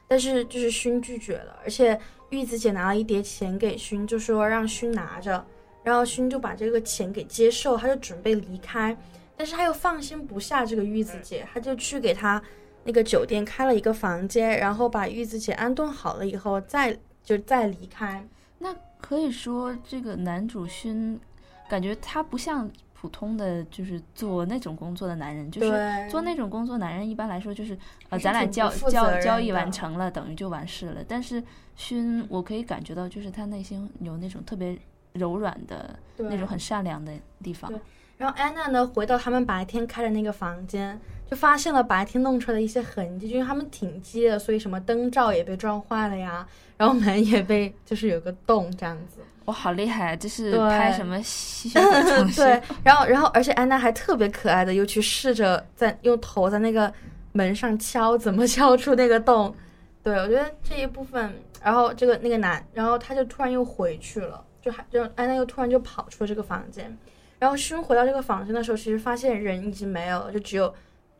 [0.07, 5.45] 但是就是勋拒绝了，而且玉子姐拿了一叠钱给勋，就说让勋拿着，
[5.83, 8.95] 然后勋就把这个钱给接受，他就准备离开，
[9.35, 12.41] 但是他又放心不下这个玉子姐，他就去给她
[12.85, 18.25] 那个酒店开了一个房间，然后把玉子姐安顿好了以后再就再离开。
[18.59, 21.19] 那可以说这个男主勋，
[21.67, 27.77] 感觉他不像普通的就是做那种工作的男人，就是，做那种工作，男人一般来说就是
[28.09, 31.03] 呃，咱俩交交交易完成了，等于就完事了。
[31.07, 31.43] 但是
[31.75, 34.77] 勋，我可以感觉到，就是他内心有那种特别
[35.13, 37.11] 柔软的那种很善良的
[37.41, 37.71] 地方。
[38.17, 40.99] 然后安娜呢，回到他们白天开的那个房间，
[41.31, 49.21] 就发现了白天弄出来的一些痕迹，就因为他们挺积的，所以什么灯罩也被撞坏了呀，然后门也被就是有个洞这样子。
[49.45, 50.13] 哇，好厉害！
[50.17, 52.31] 这是拍什么吸血鬼？
[52.35, 56.93] 对，然后然后而且安娜还特别可爱的，又去试着在用头在那个
[57.31, 59.55] 门上敲，怎么敲出那个洞。
[60.03, 66.95] 对我觉得这一部分，然后这个那个男，然后他就突然又回去了，就还就安娜又突然就跑出了这个房间。
[67.39, 70.71] 然后勋回到这个房间的时候，其实发现人已经没有了，就只有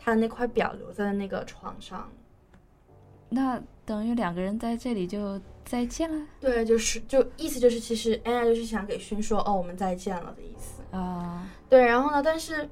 [0.04, 2.10] 他的那块表留在了那个床上。
[3.30, 10.82] 那等于两个人在这里就再见了对，就是就意思就是，其实安娜就是想给勋说，哦，我们再见了的意思。
[10.96, 11.48] 啊！
[11.70, 12.68] 对，然后呢，但是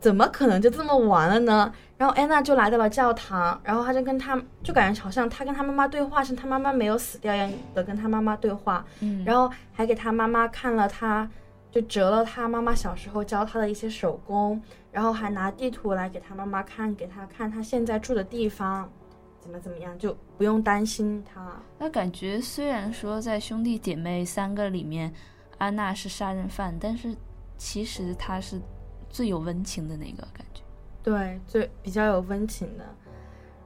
[0.00, 1.70] 怎么可能就这么完了呢？
[1.98, 11.28] 然后安娜就来到了教堂，然后她就跟她就感觉好像她跟她妈妈对话，是她妈妈没有死掉一样的跟她妈妈对话，嗯，然后还给她妈妈看了她
[11.70, 14.62] 就折了她妈妈小时候教她的一些手工，
[14.98, 18.90] 然后还拿地图来给他妈妈看，给他看他现在住的地方
[19.38, 21.52] 怎么怎么样，就不用担心他。
[21.78, 25.14] 那感觉虽然说在兄弟姐妹三个里面，
[25.56, 27.14] 安娜是杀人犯，但是
[27.56, 28.60] 其实她是
[29.08, 30.62] 最有温情的那个感觉。
[31.00, 32.84] 对，最比较有温情的。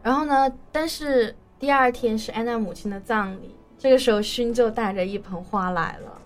[0.03, 6.21] 然后呢，但是第二天是安娜母亲的葬礼，这个时候勋就带着一盆花来了。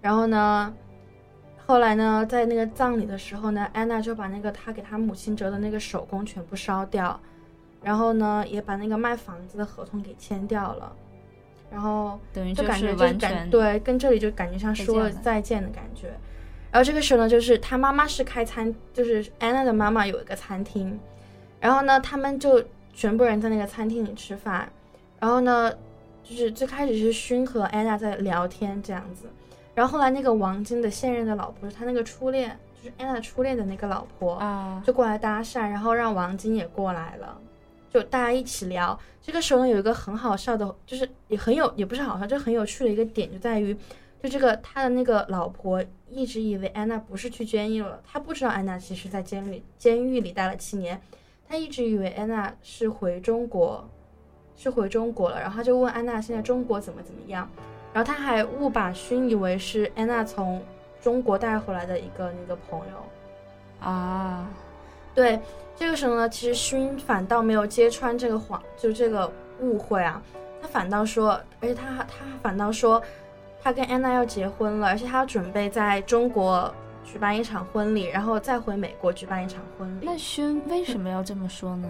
[0.00, 0.74] 然后呢，
[1.66, 7.18] 后来呢，在那个葬礼的时候呢，安娜就把那个她给她母亲折的那个手工全部烧掉，
[7.82, 10.92] 然后呢，也把那个卖房子的合同给签掉了。
[11.70, 16.08] 然后等于就感觉是就感完全对，跟这里就感觉像说了再见的感觉。
[16.70, 20.98] 然后这个时候呢，就是她妈妈是开餐，就是安娜的妈妈有一个餐厅，
[21.60, 24.70] 然后呢，他们就全部人在那个餐厅里吃饭，
[25.18, 25.72] 然后呢，
[26.22, 29.26] 就是最开始是勋和安娜在聊天这样子，
[29.74, 37.40] 然后后来那个王晶的现任的老婆，是他那个初恋，就是安娜初恋的那个老婆，啊，就过来搭讪，然后让王晶也过来了，
[37.88, 38.98] 就大家一起聊。
[39.22, 43.72] 这个时候呢，有一个很好笑的，就是也很有，也不是好笑，就很有趣的一个点，就在于，
[44.22, 51.00] 就这个他的那个老婆一直以为安娜不是去监狱了，他不知道安娜其实在监狱监狱里待了七年，
[51.48, 53.88] 他一直以为安娜是回中国，
[54.56, 57.48] 是回中国了，然后他就问安娜现在中国怎么怎么样，
[57.92, 60.62] 然后他还误把勋以为是安娜从
[61.00, 63.86] 中国带回来的一个那个朋友。
[63.86, 64.48] 啊，
[65.14, 65.38] 对，
[65.76, 70.22] 这个时候呢，其实勋反倒没有揭穿这个谎，就这个误会啊，
[70.60, 73.02] 他反倒说，而且他他反倒说，
[73.62, 76.72] 他跟安娜要结婚了，而且他要准备在中国
[77.04, 80.06] 举办一场婚礼，然后再回美国举办一场婚礼。
[80.06, 81.88] 那勋为什么要这么说呢？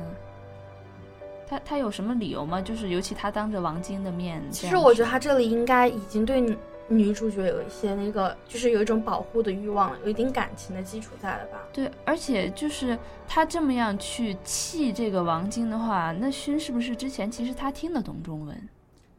[1.52, 2.62] 他他有什么理由吗？
[2.62, 6.56] 就是尤其他当着王晶的面其实我觉得他这里应该已经对女
[6.88, 11.58] 女主角有一些那个，就是有一种保护的欲望，有一定感情的基础在了吧？
[11.70, 18.68] 对，而且就是他这么样去气这个王晶的话，那勋是不是之前其实他听得懂中文？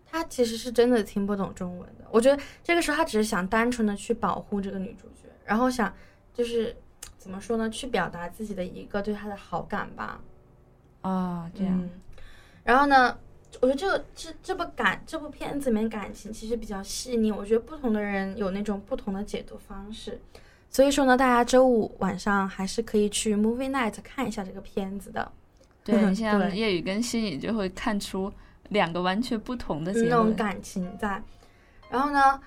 [0.08, 2.06] 他其实是真的听不懂中文的。
[2.10, 5.93] 我觉得这个时候他只是想单纯的去保护这个女主角，然后想
[6.34, 6.76] 就是
[7.19, 10.19] 怎么说呢，去表达自己的一个对她的好感吧。
[11.02, 11.89] 啊，这样，嗯，
[12.63, 13.17] 然后呢，
[13.62, 20.19] 我觉得这个这这部感这部片子里面感情其实比较细腻，我觉得不同的人有那种不同的解读方式。
[20.69, 25.32] 所以说呢，大家周五晚上还是可以去 movie night 看一下这个片子的。
[25.84, 28.32] 对 你像对叶宇跟新雨就会看出
[28.69, 29.91] 两个完全不同的。
[29.91, 31.21] 那种感情在。
[31.89, 32.39] 然后呢，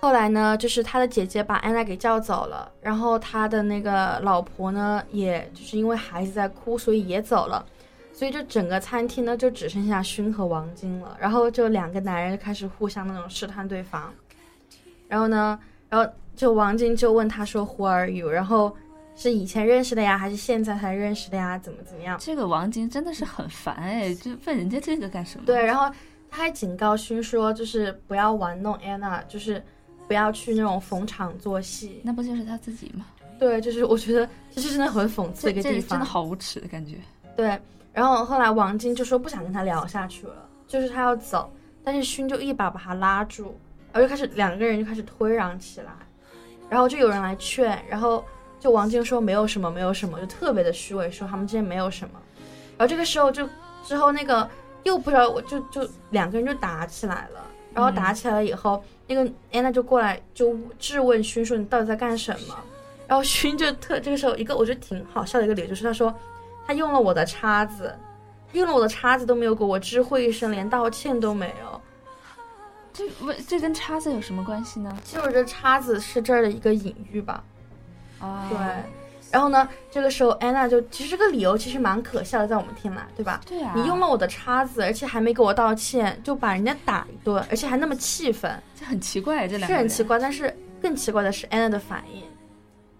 [0.00, 7.66] 后来呢，就是他的姐姐把安娜给叫走了，然后他的那个老婆呢，也就是因为孩子在哭，所以也走了。
[8.14, 11.16] 所以就整个餐厅呢，就只剩下勋和王晶了。
[11.20, 14.14] 然后就两个男人就开始互相那种试探对方。
[15.08, 15.58] 然后呢，
[15.90, 18.74] 然后就王晶就问他说 “Who are you？” 然后
[19.16, 21.58] 是以前认识的呀，还是现在才认识的呀？
[21.58, 22.16] 怎么怎么样？
[22.20, 25.44] 这个王晶真的是很烦哎，就问人家这个干什么？
[25.44, 25.92] 对，然后
[26.30, 29.62] 他还警告勋说，就是不要玩弄安娜，就是
[30.06, 32.00] 不要去那种逢场作戏。
[32.04, 33.06] 那不就是他自己吗？
[33.38, 35.90] 对，就是我觉得这是真的很讽刺的一个地方。
[35.90, 36.96] 真的好无耻的感觉。
[37.36, 37.58] 对，
[37.94, 40.34] 然后后来王晶就说不想跟他聊下去了，
[40.66, 41.50] 就是他要走，
[41.84, 43.56] 但是勋就一把把他拉住，
[43.92, 45.92] 然后就开始两个人就开始推攘起来，
[46.68, 48.24] 然后就有人来劝，然后
[48.58, 52.20] 就王晶说没有什么，没有什么，就特别的虚伪，说他们之间没有什么。
[52.76, 53.48] 然后这个时候就
[53.84, 54.48] 之后那个
[54.82, 57.40] 又不知道我就就两个人就打起来了，
[57.72, 62.56] 然后打起来了以后，那个安娜就过来就质问勋说你到底在干什么？
[63.06, 66.12] 然后勋就特这个时候一个我觉得挺好笑的一个理由就是他说
[66.66, 67.94] 他用了我的叉子，
[68.52, 71.80] 他用了我的叉子都没有给我知会一声，连道歉都没有。
[72.92, 74.96] 这问这跟叉子有什么关系呢？
[75.02, 77.42] 其实我觉得叉子是这儿的一个隐喻吧。
[78.20, 78.58] 啊，对，
[79.32, 83.40] 然后呢，这个时候安娜就其实这个理由其实蛮可笑的，在我们听来，对吧？
[83.44, 90.16] 对啊，你用了我的叉子，而且还没给我道歉，就把人家打一顿，而且还那么气愤，这很奇怪，这两个是很奇怪。
[90.18, 92.22] 但是更奇怪的是安娜的反应，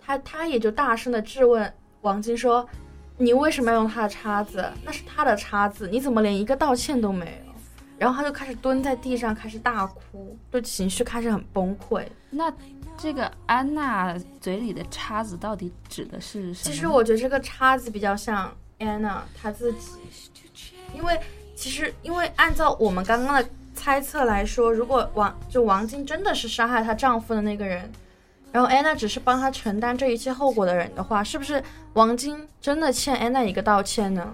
[0.05, 2.69] 她她也就大声的质问王晶说
[3.17, 4.71] ：“你为什么要用他的叉子？
[4.85, 7.53] 那是他的叉子，你怎么连一个道歉都没有？”
[7.97, 12.05] 然后他就开始蹲在地上，开始大哭，就情绪开始很崩溃。
[12.31, 12.53] 那
[12.99, 16.73] 这个安娜嘴里的叉子到底指的是什么？
[16.73, 19.91] 其实我觉得这个叉子比较像安娜她自己，
[20.93, 21.19] 因为
[21.55, 27.91] 其实因为按照我们刚刚的猜测来说，如果王就王晶真的是杀害她丈夫的那个人，
[28.55, 31.61] 然后安娜只是帮他承担这一切后果的人的话，是不是
[31.95, 34.33] 王晶真的欠安娜一个道歉呢？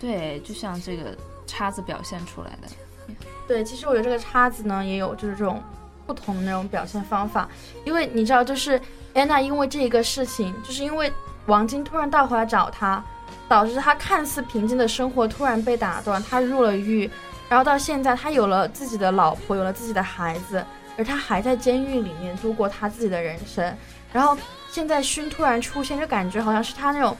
[0.00, 1.14] 对，就像这个
[1.46, 3.14] 叉子表现出来的。
[3.46, 5.62] 对，其实我觉得这个叉子呢，也有就是这种
[6.06, 7.46] 不同的那种表现方法，
[7.84, 8.80] 因为你知道，就是
[9.12, 11.12] 安娜因为这一个事情，就是因为
[11.44, 13.04] 王晶突然倒回来找她，
[13.50, 17.10] 导致她看似平静的生活突然被打断，她入了狱，
[17.50, 20.64] 然后到现在她有了自己的老婆，有了自己的孩子，
[20.96, 23.76] 而他还在监狱里面度过他自己的人生，
[24.12, 24.36] 然后
[24.70, 27.16] 现在勋突然出现，就感觉好像是他那种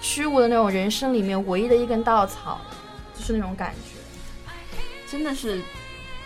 [0.00, 2.60] 虚无的那种人生里面唯一的一根稻草，
[3.14, 4.00] 就是那种感觉。
[5.10, 5.60] 真的是，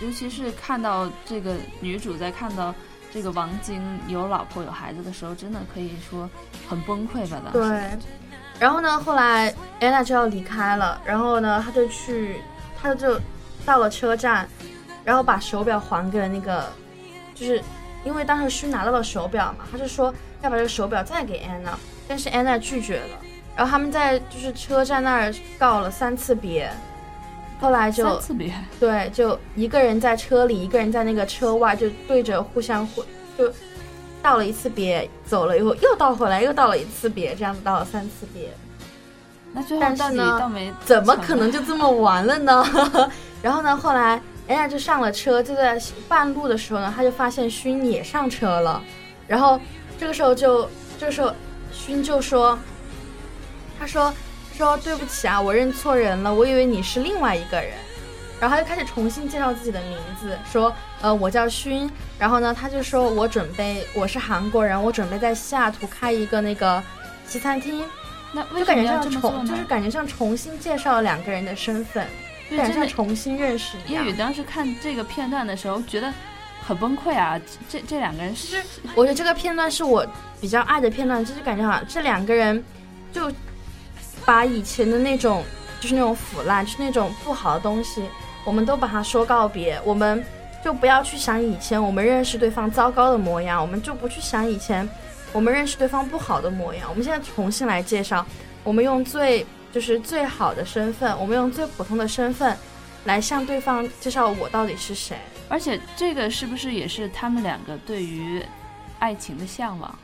[0.01, 2.75] 尤其是看到这个女主在看到
[3.13, 6.29] 这个王晶有老婆有孩子的时候，真的可以说
[6.69, 7.41] 很崩溃吧？
[7.45, 7.99] 当时对，
[8.59, 12.37] 然后呢，后来安娜就要离开了，然后呢，她就去，
[12.81, 13.19] 她就
[13.65, 14.47] 到了车站，
[15.03, 16.71] 然后把手表还给了那个，
[17.35, 17.63] 就是
[18.05, 23.19] 因为当时勋拿到了手表嘛，他就说要把这个手表再给安娜，但是安娜拒绝了。
[23.57, 26.71] 然后他们在就是车站那儿告了三次别，
[27.61, 33.05] 后来就三次别，对，就一个人在车里，一个人在那个车外，就对着互相互
[33.39, 33.53] 就
[34.23, 38.49] 道了一次别，走了以后又倒回来，又道了一次别，这样子道了三次别。
[39.53, 42.67] 那最后但是到底没怎么可能就这么完了呢？
[43.41, 48.83] 然后呢，后来安娜就上了车，就在半路的时候呢，他就发现勋也上车了，
[49.27, 49.61] 然后
[49.99, 50.69] 这个时候就
[50.99, 51.33] 这个时候
[51.73, 52.59] 勋就说，
[53.79, 54.13] 他说
[54.53, 57.71] 他说对不起啊，我认错人了，我以为你是另外一个人。
[58.41, 60.71] 然后他就开始重新介绍自己的名字，说，
[61.01, 61.91] 呃，我叫勋。
[62.19, 66.83] 然后呢，他就说我准备我是韩国人，我准备在西雅图开一个那个
[67.27, 67.85] 西餐厅。
[68.33, 69.47] 那为就感觉像重？
[69.47, 72.07] 就是感觉像重新介绍了两个人的身份，
[72.49, 74.13] 对感觉像重新认识一样叶。
[74.13, 76.13] 宇当时看这个片段的时候，觉得
[76.67, 77.41] 很崩溃啊！
[77.69, 78.63] 这这两个人是
[78.95, 80.07] 我觉得这个片段是我
[80.41, 82.63] 比较爱的片段，就是感觉好像这两个人
[83.13, 83.31] 就
[84.25, 85.45] 把以前的那种
[85.81, 88.03] 就是那种腐烂，就是那种不好的东西，
[88.45, 90.25] 我们都把它说告别，我们
[90.65, 94.89] 就不要去想以前我们认识对方糟糕的模样，我们就不去想以前
[95.33, 98.25] 我们认识对方不好的模样，我们现在重新来介绍，
[98.63, 102.57] 我们用最就是最好的身份，我们用最普通的身份
[103.07, 105.19] 来向对方介绍我到底是谁。
[105.49, 108.41] 而且这个是不是也是他们两个对于
[109.01, 109.99] 爱情的向往？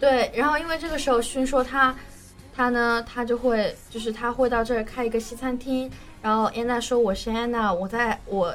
[0.00, 1.94] 对，然后因为这个时候勋说他，
[2.52, 5.88] 他呢，他就会就是他会到这儿开一个西餐厅，
[6.20, 8.52] 然后安娜说我是安娜，我在我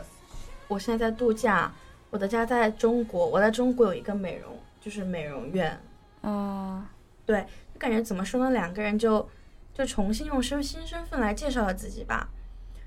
[0.67, 1.71] 我现在在度假，
[2.09, 4.51] 我的家在中国，我在中国有一个美容
[4.81, 5.79] 就是美容院，
[6.21, 6.85] 啊、
[7.25, 7.33] 就
[7.77, 9.27] 感觉怎么说呢，两个人就
[9.77, 12.27] 就重新用身新身份来介绍了自己吧。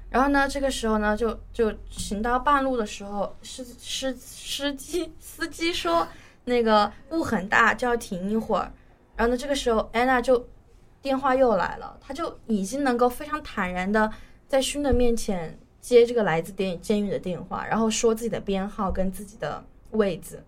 [0.08, 6.08] 然后呢，这个时候呢，就就行到半路的时候，司司司机司机说
[6.46, 8.72] 那个雾很大，就要停一会儿。
[9.14, 10.48] 然后呢，这个时候安娜就
[11.00, 14.10] 电话又来了，她就已经能够非常坦然的
[14.48, 20.42] 在勋的面前接这个来自电监狱的电话，然后说自己的编号跟自己的位置。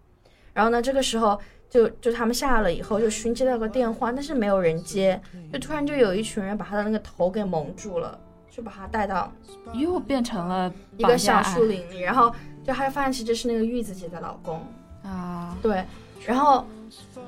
[0.52, 1.40] 然后呢，这个时候
[1.72, 5.18] 就就他们下了以后，就寻接到个电话，但是没有人接，
[5.50, 8.20] 就突然就有一群人把他的那个头给蒙住了，
[8.50, 9.32] 就把他带到
[9.72, 12.30] 又变成了一个小树林里，然后
[12.62, 14.62] 就他就发现其实是那个玉子姐的老公，
[15.02, 15.56] 啊！
[15.62, 15.82] 对，
[16.26, 16.62] 然后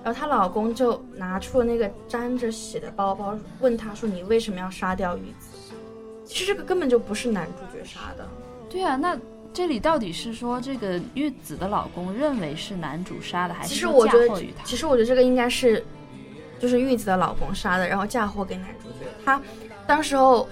[0.02, 5.48] 然后她老公就拿出了那个沾着血的包包，问她说你为什么要杀掉玉子？
[6.26, 8.28] 其实这个根本就不是男主角杀的，
[8.68, 9.18] 对啊，那
[9.54, 14.64] 这里到底是说这个玉子的老公认为是男主杀的，还是说实我觉得嫁祸于他？
[14.64, 15.82] 其实我觉得这个应该是
[16.58, 19.06] 就是玉子的老公杀的，然后嫁祸给男主角。
[19.24, 19.40] 他
[19.86, 20.48] 当时候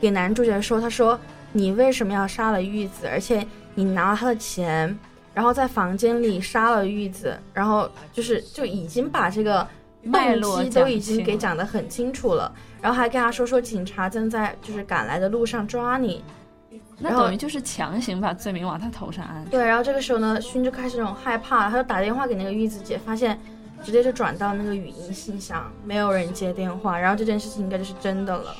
[0.00, 1.18] 给男主角说，他说
[1.50, 3.44] 你为什么要杀了玉子，而且
[3.74, 4.96] 你拿了他的钱，
[5.34, 9.66] 然后在房间里杀了玉子，然后就是就已经把这个
[10.04, 16.22] 动脉络机都已经给讲得很清楚了，然后还跟他说说警察正在就是赶来的路上抓你，
[16.98, 19.44] 那等于就是强行把罪名往他头上安。
[19.46, 23.38] 对，然后这个时候呢，勋就开始那种害怕，他就打电话给那个玉子姐，发现
[23.84, 28.56] 直接就转到那个语音信箱，没有人接电话，然后这件事情应该就是真的了。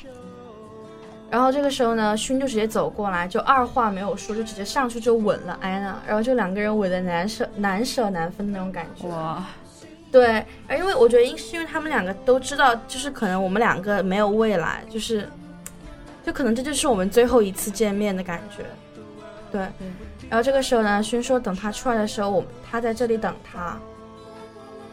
[1.29, 9.07] 然后这个时候呢，勋就直接走过来，就二话没有说，就直接上去就吻了安娜，然后就两个人吻的难舍难舍难分的那种感觉。
[9.09, 9.43] 哇，
[10.09, 15.27] 对，而因为我觉得因是因为他们两个都知道，就是可能我们两个没有未来，就是，
[16.27, 18.65] 就可能这就是我们最后一次见面的感觉。
[19.49, 19.61] 对，
[20.29, 23.79] 然后这个时候呢，勋说等他出来的时候，我他在这里等他，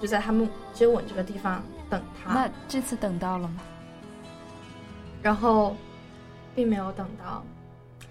[0.01, 1.61] 就在他们接吻这个地方
[1.91, 3.57] 等他，那这次等到了吗？
[5.22, 5.74] 然后
[6.55, 7.45] 并没有等到。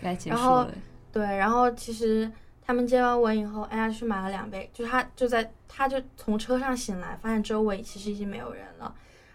[0.01, 0.73] 该结然后束了。
[1.13, 2.29] 对，然后其实
[2.61, 8.93] 他们接完吻以后，哎呀去买了两杯，就他就在他就从车上醒来，发现周围其实已经没有人了，他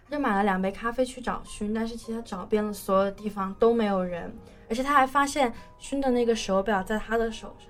[0.09, 4.33] 就买了两杯咖啡去找勋，但是其实他找遍了所有的地方都没有人，
[4.67, 7.67] 而且他还发现勋的那个手表在他的手上。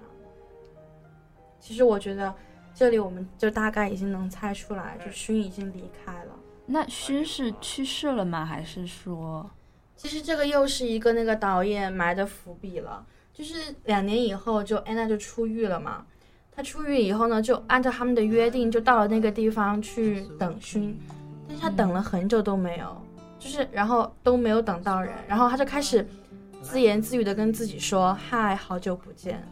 [1.60, 2.34] 其实我觉得
[2.74, 6.32] 这里我们就大概已经能猜出来，就勋已经离开了。
[6.66, 8.46] 那勋是去世了吗？
[8.46, 9.50] 还是说
[9.98, 16.06] 其实这个又是一个那个导演埋的伏笔了，就是两年以后就安娜就出狱了嘛。
[16.52, 20.98] 她出狱以后呢，就按照他们的约定，就到了那个地方去等勋，
[21.50, 22.96] 但是他等了很久都没有，
[23.40, 26.08] 就是然后都没有等到人，然后他就开始
[26.62, 29.44] 自言自语的跟自己说：“嗨，好久不见。”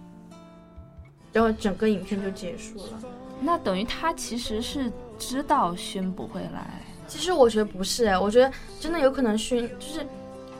[1.33, 3.01] 然后整个影片就结束了。
[3.41, 6.81] 那等于他其实是知道勋不会来？
[7.07, 10.05] 其实我觉得不是，哎，我觉得真的有可能勋就是，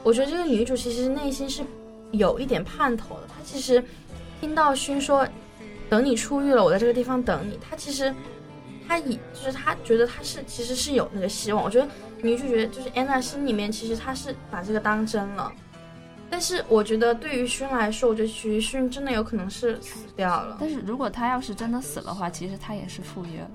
[0.04, 1.64] 我觉得这个女主其实内心是
[2.12, 3.22] 有一点盼头的。
[3.28, 3.84] 她其实
[4.40, 5.28] 听到勋说
[5.90, 8.14] 等你出狱了，我在这个地方等你，她其实
[8.88, 11.64] 他以就是他觉得他是其实是有那个希望。
[11.64, 11.88] 我觉得
[12.22, 15.52] 女主角就是安娜心里面其实她是把这个当真了。
[16.30, 20.58] 但是我觉得对于勋来说，我觉得徐勋真的有可能是死掉了。
[20.60, 23.52] 但是如果他要是真的死了话，其实他也是赴约了，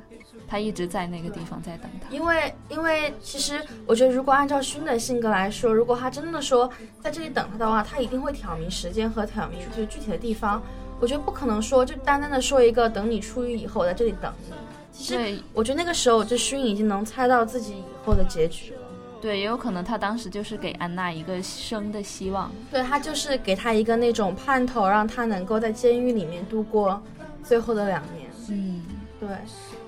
[0.49, 2.09] 他一直在那个地方在等他。
[2.11, 6.71] 因为因为其实我觉得，如果按照勋的性格来说，如果他真的说
[7.03, 10.63] 在这里等他的话，他一定会挑明时间和挑明就是具体的地方。
[10.99, 14.55] 我觉得不可能说就单单的说一个等你出狱以后我在这里等你。
[14.93, 18.79] 其实我觉得那个时候，就勋已经能猜到自己以后的结局了。
[19.21, 22.51] 对，也有可能他当时就是给安娜一个生的希望。
[22.71, 27.01] 对他就是给他一个那种盼头，让他能够在监狱里面度过
[27.43, 28.29] 最后的两年。
[28.49, 28.83] 嗯，
[29.21, 29.29] 对，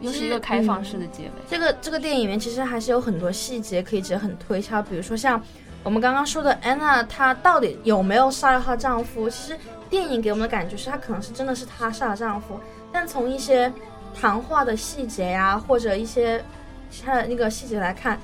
[0.01, 1.31] 又是一个开放式的结尾。
[1.51, 5.43] 这个这个电影里面其实还是有很多细节可以直接很推敲，比如说像
[5.83, 9.29] 我们刚刚说的安娜，她到底有没有杀了她丈夫？
[9.29, 9.59] 其实
[9.91, 12.59] 电影给我们的感觉是她可能是真的是她杀了丈夫，
[12.93, 13.71] 但从一些
[14.15, 16.43] 谈话的细节呀，或者一些
[16.91, 18.19] 其他的那个细节来看。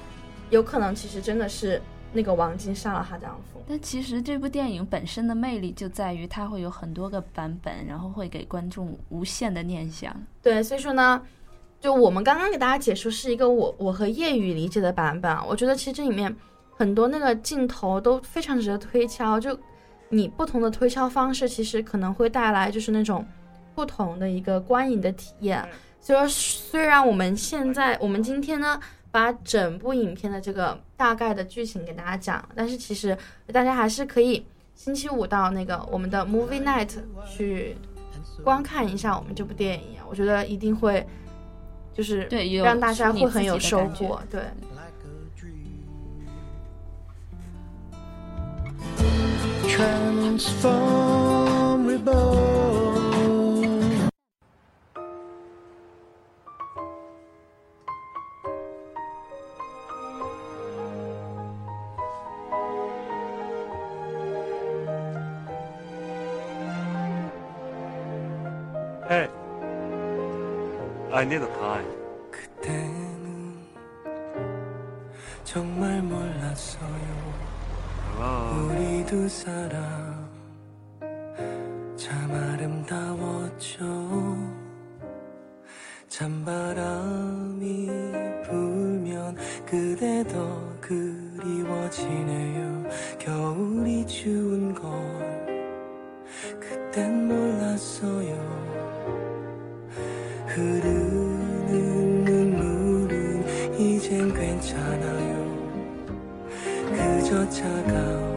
[0.51, 1.81] 有可能其实真的是
[2.13, 3.63] 那个王晶杀了她丈夫。
[3.69, 10.13] 但其实这部电影本身的魅力就在于它会有很多个版本，然后会给观众无限的念想。
[10.43, 11.23] 对，所以说呢，
[11.79, 15.33] 就我们刚刚给大家解说是一个我我和叶雨理解的版本。
[15.47, 16.35] 我觉得其实这里面
[16.77, 19.39] 很多那个镜头都非常值得推敲。
[19.39, 19.57] 就
[20.09, 23.25] 你不同的推敲方式，其实可能会带来就是那种
[23.75, 25.67] 不同的一个观影的体验。
[26.01, 28.81] 所以说，虽然我们现在我们今天呢。
[29.13, 33.19] 把整部影片的这个大概的剧情给大家讲，但是其实
[33.53, 34.47] 大家还是可以
[34.77, 36.91] 星期五到那个我们的 Movie Night
[37.29, 37.77] 去
[38.45, 41.05] 观看一下我们这部电影，我觉得一定会
[41.93, 42.29] 就是
[42.63, 44.45] 让大家会很有收获，对。
[71.13, 71.87] I need time.
[72.31, 73.57] 그때는
[75.43, 77.41] 정말 몰랐어요.
[78.69, 80.31] 우리 두 사람
[81.97, 83.81] 참 아름다웠죠.
[86.09, 87.87] 찬바람이
[88.45, 89.37] 불면
[89.67, 92.21] 그대 더 그리워지네요.
[93.19, 94.91] 겨울이 추운 걸
[96.61, 98.71] 그땐 몰랐어요.
[100.47, 101.00] 흐르
[107.31, 108.30] 쫓아가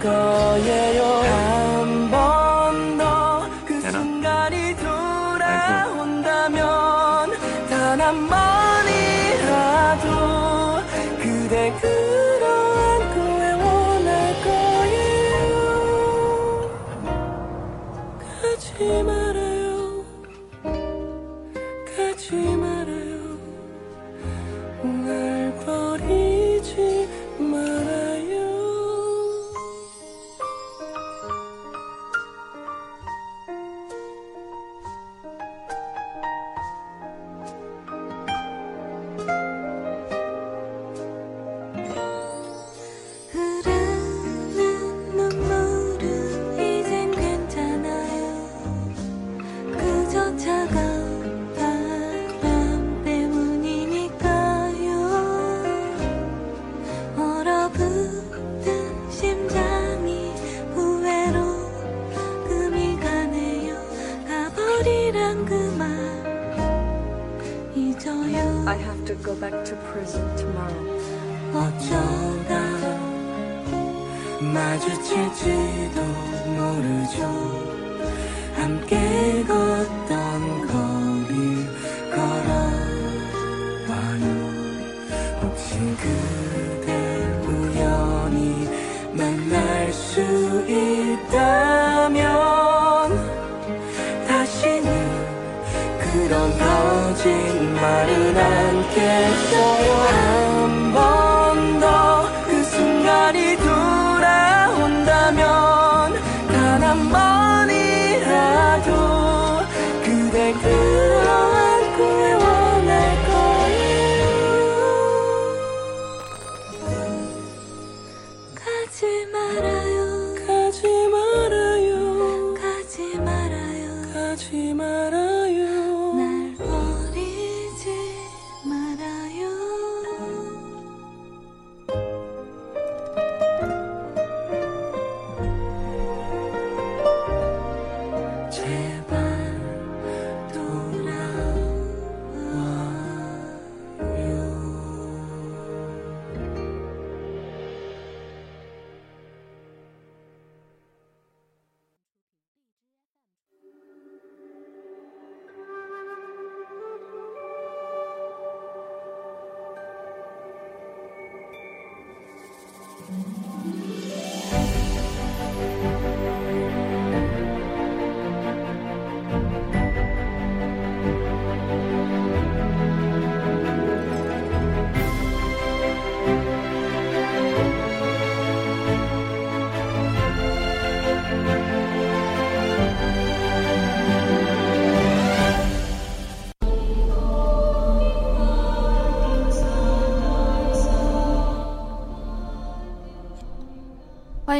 [0.00, 0.99] 声よ。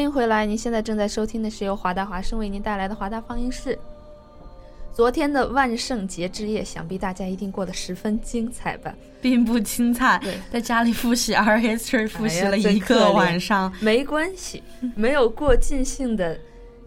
[0.01, 0.47] 欢迎回来！
[0.47, 3.79] 您现在正在收听的是由华大华生为您带来的华大放映室。
[4.95, 8.95] 昨天的万圣节之夜，想必大家一定过得十分精彩吧？
[9.21, 10.19] 并不精彩，
[10.51, 13.71] 在家里复习 art history 复习了一个晚上。
[13.79, 14.63] 没关系，
[14.97, 16.35] 没有过尽兴的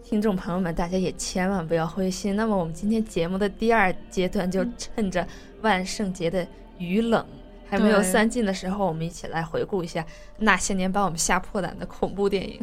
[0.02, 2.34] 听众朋友们，大家也千万不要灰心。
[2.34, 5.24] 那么，我们今天节目的第二阶段，就趁着
[5.60, 6.44] 万圣节的
[6.78, 7.24] 余冷
[7.70, 10.04] 还没有对散尽的时候，我们一起来回顾一下
[10.36, 12.58] 那些年把我们吓破胆的恐怖电影。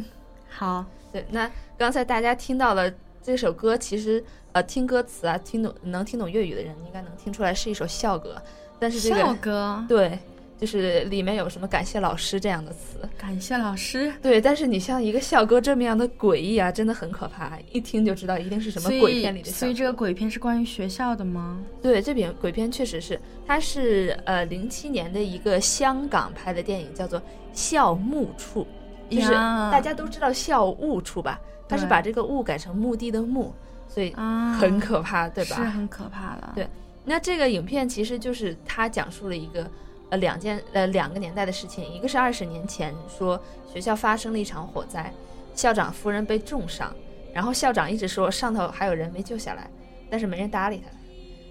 [0.62, 2.88] 好，对，那刚才大家听到了
[3.20, 8.40] 这首歌，其实呃，听歌词啊，听懂能听懂粤语的人应该能听出来是一首校歌，
[8.78, 10.16] 但是这校个歌，对，
[10.56, 13.00] 就是里面有什么感谢老师这样的词。
[13.18, 14.12] 感谢老师。
[14.22, 19.58] 对，但是你像一个校歌这么样的诡异啊，真的很可怕，一听就知道一定是什么鬼片里的校歌。
[19.58, 21.60] 所以这个鬼片是关于学校的吗？
[21.82, 27.18] 对这篇鬼片确实是，它是呃零七年的一个香港拍的电影，叫做
[27.52, 28.62] 《校墓处》，
[29.10, 31.40] 就是大家都知道校务处吧？
[31.68, 33.52] 他是把这个务改成墓地的墓，
[33.88, 35.56] 所以啊，很可怕，对吧？
[35.56, 36.52] 是很可怕的。
[36.54, 36.68] 对
[37.04, 39.68] 那这个影片其实就是他讲述了一个
[40.10, 43.40] 呃两件呃两个年代的事情，一个是二十年前说
[43.72, 45.12] 学校发生了一场火灾，
[45.54, 46.94] 校长夫人被重伤，
[47.32, 49.70] 然后校长一直说上头还有人没救下来，
[50.10, 50.90] 但是没人搭理他。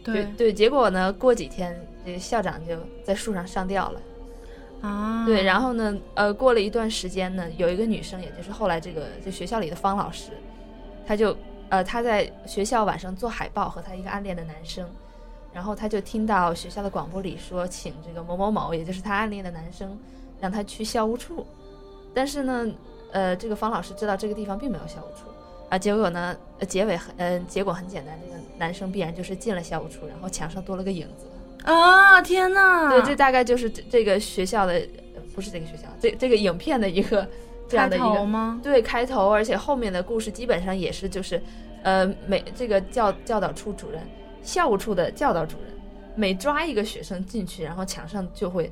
[0.03, 1.75] 对对，结果呢，过几天
[2.05, 3.99] 这个校长就在树上上吊了。
[4.81, 10.31] 啊，对，然后呢，呃，过了一段时间呢，有一个女生，也就是后来这个这学校里的方老师，
[11.05, 11.37] 她就
[11.69, 14.87] 呃她在学校晚上做海报和她一个暗恋的男生，
[15.53, 19.97] 然后她就听到学校的广播里说，请这个某某某，也就是她暗恋的男生，
[20.39, 21.45] 让他去校务处，
[22.13, 22.67] 但是呢，
[23.11, 25.29] 呃，这个方老师知道这个地方并没有校务处。
[25.69, 26.35] 啊，结果呢？
[26.67, 31.27] 结尾很，嗯、结果很简单，这个男生必然就是进了校务处，然后墙上多了个影子。
[31.63, 32.89] 啊，天哪！
[32.89, 37.27] 对，这大概就是这这个学校的，呃不是这个学校，这这个影片的一个
[37.69, 38.59] 这样的一开头个吗？
[38.63, 41.41] 对开头，而且后面的故事基本上也是就是，
[41.83, 44.01] 呃，每这个教教导处主任、
[44.41, 45.73] 校务处的教导主任，
[46.15, 48.71] 每抓一个学生进去，然后墙上就会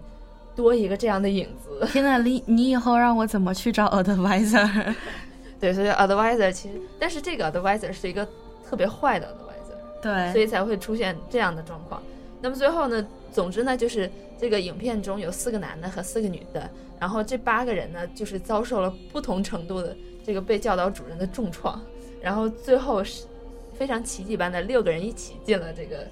[0.56, 1.86] 多一个这样的影子。
[1.94, 4.96] 天呐，你你以后让我怎么去找 advisor？
[5.60, 8.28] 对，所以 advisor 其实，但是这个 advisor 是一个
[8.68, 10.02] 特别坏的 advisor。
[10.02, 12.02] 对，所以才会出现这样的状况。
[12.42, 16.70] 那么最后呢，总之呢，就是这个影片中有四个男的和四个女的，
[17.00, 21.82] 然后这八个人呢，就是遭受了不同程度的这个被教导主任的重创，
[22.22, 23.26] 然后最后是
[23.74, 26.08] 非常奇迹般的六个人一起进了这个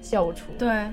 [0.00, 0.46] 校务处。
[0.58, 0.86] 对。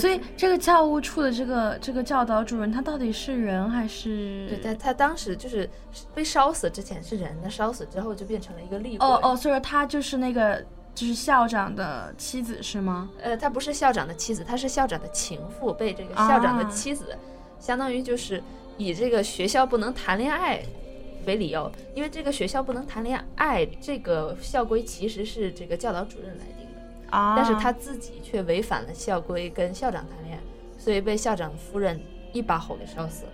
[0.00, 4.46] 所以这个教务处的这个这个教导主任，他到底是人还是？
[4.48, 5.68] 对，但他当时就是
[6.14, 9.06] 被烧死之前是人那，烧死之后就变成了一个厉鬼。
[9.06, 10.64] 哦哦，所以说他就是那个
[10.94, 13.10] 就是校长的妻子是吗？
[13.20, 17.16] 呃，她不是校长的妻子，她是校长的情妇，被这个校长的啊妻子，
[17.58, 18.42] 相当于就是
[18.76, 20.62] 以这个学校不能谈恋爱
[21.26, 30.40] 为理由，因为这个学校不能谈恋爱，这个校规其实是这个教导主任来定的，啊，但是他自己却违反了校规，跟校长谈恋爱，
[30.78, 32.00] 所以被校长夫人
[32.32, 33.30] 一把火给烧死了。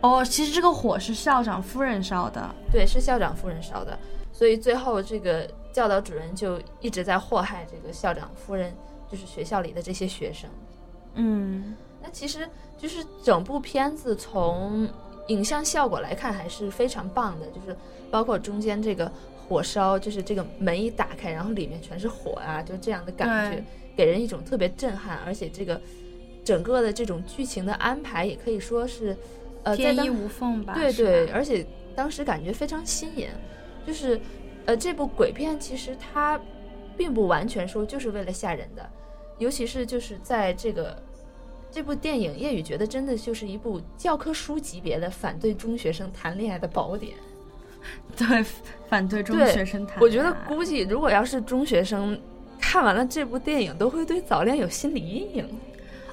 [0.00, 3.98] 哦，其实这个火是校长夫人烧的，对，是校长夫人烧的，
[4.32, 8.74] 所以最后这个教导主任就一直在祸害这个校长夫人，
[9.10, 10.48] 就是学校里的这些学生。
[11.14, 12.48] 嗯，那其实
[12.78, 14.88] 就是整部片子从
[15.28, 17.76] 影像效果来看还是非常棒的，就是
[18.10, 19.10] 包括中间这个
[19.48, 23.64] 火烧，就是这个门一打开，然后里面全是火啊，就这样的感觉，
[23.96, 25.80] 给人一种特别震撼，而且这个
[26.44, 29.16] 整个的这种剧情的安排也可以说是，
[29.62, 30.74] 呃，天衣无缝吧？
[30.74, 31.64] 对对，而且
[31.94, 33.28] 当时感觉非常新颖，
[33.86, 34.20] 就是，
[34.66, 36.40] 呃，这部鬼片其实它
[36.96, 38.88] 并不完全说就是为了吓人的，
[39.38, 41.02] 尤其是就是在这个
[41.70, 47.14] 这部电影，叶宇觉得真的就是一部教科书级别的反对中学生谈恋爱的宝典。
[48.16, 48.44] 对
[48.88, 52.20] 反对中学生谈恋爱，我觉得估计如果要是中学生
[52.60, 55.48] 看完了这部电影，都会对早恋有心理阴影。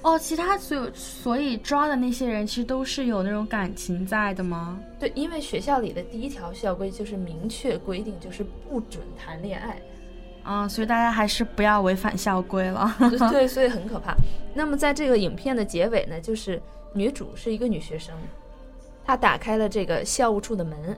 [0.02, 4.80] 哦，其他所有所以抓的那些人其实都是有那种感情在的吗？
[5.00, 9.82] 对，因为学校里的第一条校规就是明确规定，就是不准谈恋爱。
[10.42, 12.96] 啊、所以大家还是不要违反校规了。
[13.30, 14.16] 对，所以很可怕。
[14.54, 16.60] 那么在这个影片的结尾呢，就是
[16.94, 18.16] 女主是一个女学生，
[19.06, 20.98] 她打开了这个校务处的门，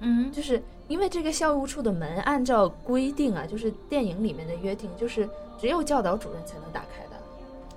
[0.00, 5.28] 嗯，就是因为这个校务处的门按照规定啊，就是电影里面的约定，就是
[5.58, 7.03] 只有教导主任才能打开的。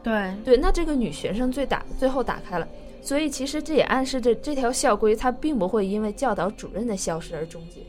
[0.08, 2.68] 对，对，那这个女学生最打最后打开了，
[3.02, 7.82] 所以其实这也暗示着这条校规它并不会因为教导主任的消失而终结，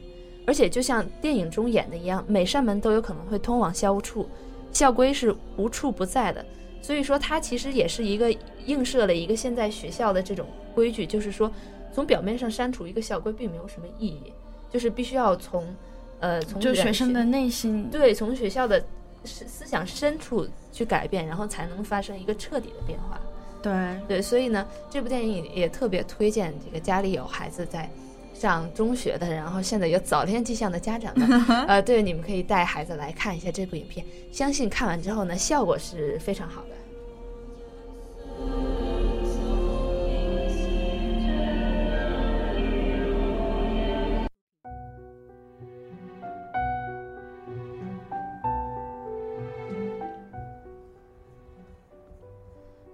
[0.47, 4.29] 而且就像电影中演的一样，每扇门都有可能会通往校务处，
[4.73, 6.45] 校规是无处不在的。
[6.81, 8.35] 所以说，它其实也是一个
[8.67, 11.51] 映射了一个现在学校的这种规矩，就是说，
[11.93, 14.33] 从表面上删除一个校规并没有什么意义，
[14.71, 15.67] 就是必须要从，
[16.21, 18.83] 呃，从就学生的内心，对，从学校的
[19.25, 23.21] 思思想深处去改变，然后才能发生一个彻底的变化。
[23.63, 23.73] 对，
[24.07, 27.91] 对，所以呢，这部电影也也特别推荐这个家里有孩子在
[28.33, 36.69] 上中学的，然后现在有早恋迹象的家长们， 呃，对，你们可以带孩子来看一下这部影片，相信看完之后呢，效果是非常好的。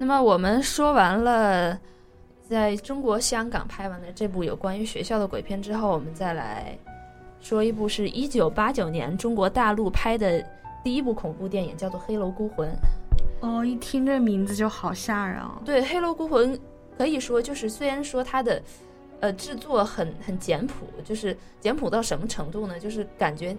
[0.05, 1.81] 那么我们说完了
[2.47, 6.79] 在中国香港拍完的这部有关于学校的鬼片之后，我们再来
[7.41, 10.45] 说一部是一九八九年中国大陆拍的
[10.85, 12.69] 第一部恐怖电影，叫做《黑楼孤魂》。
[13.41, 15.59] 哦，一听这名字就好吓人啊。
[15.65, 16.55] 对，《黑楼孤魂》
[16.99, 18.63] 可以说就是虽然说它的
[19.21, 22.79] 呃制作很很简朴，就是简朴到什么程度呢？
[22.79, 23.57] 就是感觉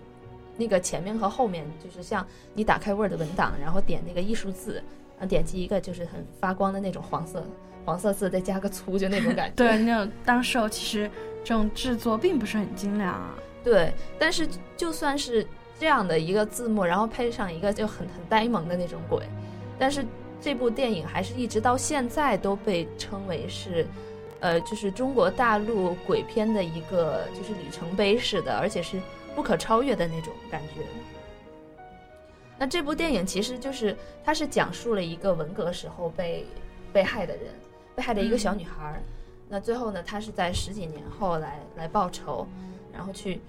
[0.57, 2.23] 那个前面和后面就是像
[2.53, 4.83] 你打开 Word 文档，然后点那个艺术字，
[5.17, 7.43] 然后点击一个就是很发光的那种黄色
[7.85, 9.53] 黄色字，再加个粗，就那种感觉。
[9.57, 11.09] 对，那种当时候其实
[11.43, 13.35] 这种制作并不是很精良啊。
[13.63, 14.47] 对，但是
[14.77, 15.45] 就算是
[15.79, 19.23] 这样的一个字幕，然后配上一个就很很呆萌的那种鬼，
[19.79, 20.05] 但是
[20.39, 23.87] 这部电影还是一直到现在都被称为是，
[24.39, 28.99] 呃，就是中国大陆鬼片的一个就是里程碑式的，而且是
[29.35, 30.81] 不可超越的那种感觉。
[32.57, 36.45] 那这部电影其实就是它是讲述了一个文革时候被
[36.93, 37.45] 被害的人，
[37.95, 39.01] 被害的一个小女孩儿。
[39.47, 42.47] 那最后呢，她是在十几年后来来报仇，
[42.93, 43.41] 然后去，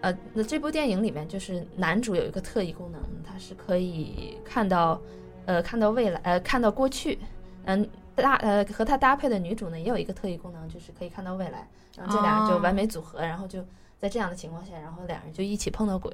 [0.00, 5.00] 呃，那这部电影里面就是男主有一个特异功能，他是可以看到，
[5.44, 7.18] 呃，看到未来，呃，看到过去，
[7.66, 13.62] 嗯，搭呃和他搭配的女主呢也有一个特异功能，就是可以看到未来，然后这俩人就哦完美组合，然后就
[13.98, 16.10] 在这样的情况下，然后两人就一起碰到鬼。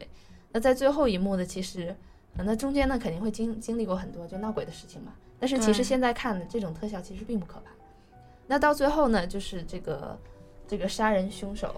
[0.53, 1.97] 那在最后一幕呢，其实，呃
[2.45, 7.71] 那中间呢肯定会经经历过很多就闹鬼的事情嘛，但是其实现在看的这种特效其实并不可怕。
[8.47, 10.19] 那到最后呢，就是这个
[10.69, 11.75] 这个杀人凶手，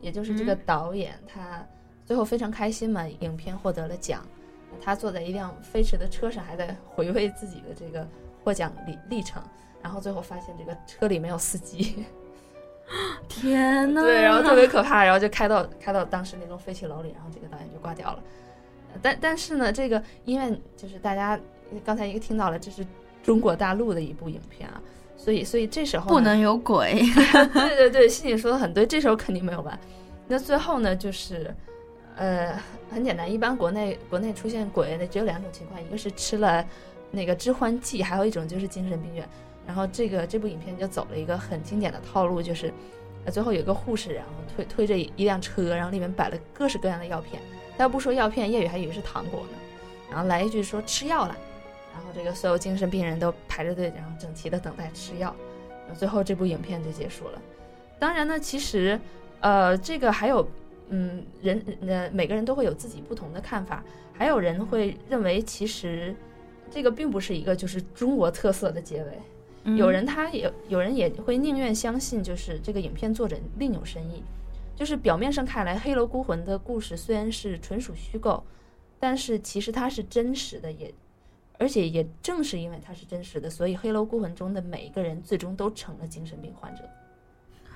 [0.00, 1.66] 也就是这个嗯导演，他
[2.04, 4.22] 最后非常开心嘛，影片获得了奖。
[4.80, 8.06] 他坐在一辆飞驰的车上，还在回味自己的这个
[8.44, 9.42] 获奖历历程，
[9.82, 12.04] 然后最后发现这个车里没有司机，
[13.28, 14.02] 天呐！
[14.02, 18.22] 对，然后特别可怕，然后就开到开到当时那栋废弃楼里，然后这个导演就挂掉了。
[18.92, 21.38] 呃但但是呢，这个因为就是大家
[21.84, 22.86] 刚才一个听到了，这是
[23.22, 24.80] 中国大陆的一部影片啊，
[25.16, 27.02] 所以所以这时候不能有鬼。
[27.52, 29.78] 对对对，心里说的很对，这时候肯定没有吧。
[30.26, 31.54] 那最后呢，就是，
[32.16, 32.58] 呃，
[32.90, 36.64] 很简单，一般国内国内出现鬼的只有两种情况，一个是吃了
[37.10, 39.28] 那个致幻剂，还有一种就是精神病院。
[39.66, 42.72] 然后这个这部影片就走了一个很经典的套路，就是
[43.24, 47.40] 呃，最后有个护士，然后推推着一辆车，然后里面摆了各式各样的药片。
[47.80, 49.56] 他要不说药片，叶宇还以为是糖果呢。
[50.10, 51.34] 然后来一句说吃药了，
[51.94, 55.34] 然后这个所有精神病人都排着队，然后整齐的等待吃药。
[55.88, 57.40] 那最后这部影片就结束了。
[57.98, 59.00] 当然呢，其实，
[59.40, 60.46] 呃，这个还有，
[60.90, 63.82] 嗯，人呃每个人都会有自己不同的看法。
[64.12, 66.14] 还有人会认为，其实
[66.70, 69.18] 这个并不是一个就是中国特色的结尾。
[69.64, 74.22] 嗯有人他也有人也会宁愿相信，就是这个影片作者另有深意。
[74.80, 78.42] 就是表面上看来，《黑楼孤魂》的故事虽然是纯属虚构，
[78.98, 80.90] 但是其实它是真实的，也
[81.58, 86.82] 而且也正是因为它是真实的，所以《黑楼孤魂》中的每一个人最终都成了精神病患者。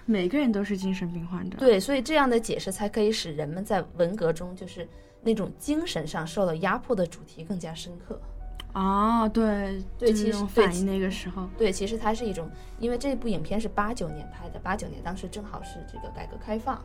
[0.06, 1.58] 每个人都是精神病患者。
[1.58, 4.88] 对，所以这样的解释才可以使人们在文革中就是
[5.20, 8.18] 那种精神上受到压迫的主题更加深刻。
[8.74, 11.48] 哦，对，对其实反应那个时候。
[11.56, 16.82] 对，其实它是一种，因为这部影片是八九年拍的，八九年当时正好是这个改革开放，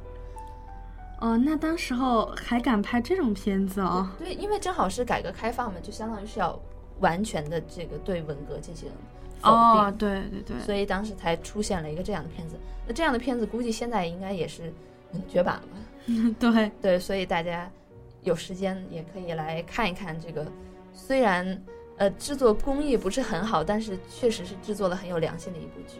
[1.19, 4.07] 哦，那当时候还敢拍这种片子哦？
[4.19, 6.57] 对，因为正好是改革开放嘛，就相当于是要
[6.99, 8.87] 完全的这个对文革进行
[9.41, 12.55] 否定，哦，对对对，所以当时才出现了一个这样的片子。
[12.85, 14.71] 那这样的片子估计现在应该也是
[15.13, 15.67] 嗯绝版了。
[16.39, 17.69] 对，对，所以大家
[18.21, 20.45] 有时间也可以来看一看这个，
[20.93, 21.59] 虽然
[21.99, 25.97] 呃制作工艺不是很好，但是确实是制作的很有良心的一部剧。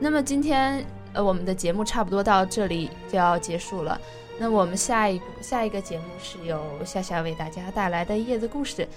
[0.00, 4.00] 那么今天呃我们的节目差不多到这里就要结束了。
[4.38, 8.88] 那我们下一下一个节目是由夏夏为大家带来的叶子故事，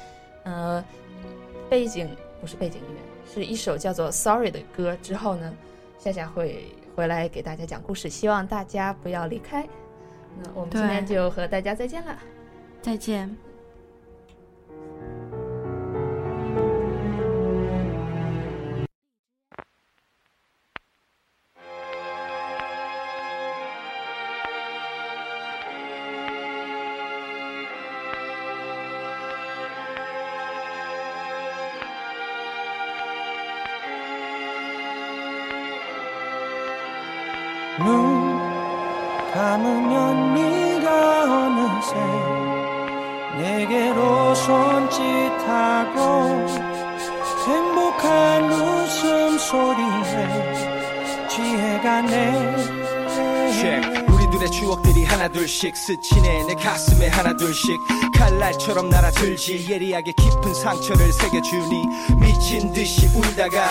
[0.44, 0.84] 呃，
[1.70, 2.10] 背景
[2.40, 4.98] 不是背景音乐，是一首叫做《Sorry》的歌。
[5.04, 5.54] 之后呢，
[6.00, 9.68] 夏夏会回来给大家讲故事，希望大家不要离开。
[10.42, 12.18] 那我们今天就和大家再见了。
[12.82, 13.36] 再见。
[43.38, 46.00] 내게로 손짓하고
[47.48, 50.18] 행복한 웃음소리에
[51.30, 52.56] 취해가네
[53.52, 54.06] check
[54.36, 56.46] 우리들의 추억들이 하나둘씩 스치네.
[56.46, 57.80] 내 가슴에 하나둘씩
[58.14, 59.68] 칼날처럼 날아들지.
[59.70, 61.86] 예리하게 깊은 상처를 새겨주니
[62.20, 63.66] 미친 듯이 울다가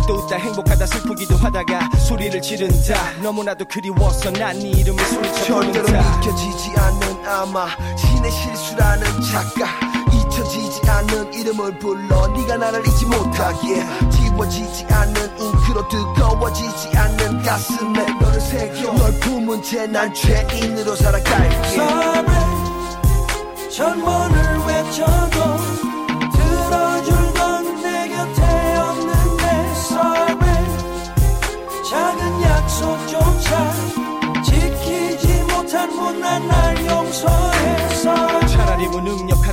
[0.00, 6.16] 난또 웃다 행복하다 슬프기도 하다가 소리를 지른다 너무나도 그리워서 난 네 이름을 소리쳐 절대로 부른다
[6.16, 9.68] 믿겨지지 않는 아마 신의 실수라는 착각
[10.12, 13.84] 잊혀지지 않는 이름을 불러 네가 나를 잊지 못하게.
[14.10, 18.92] 지워지지 않는 잉크로 뜨거워지지 않는 가슴에 너를 새겨.
[18.92, 21.56] 널 품은 채 난 죄인으로 살아갈게.
[21.68, 22.24] Sorry
[23.70, 25.59] 전번을 외쳐도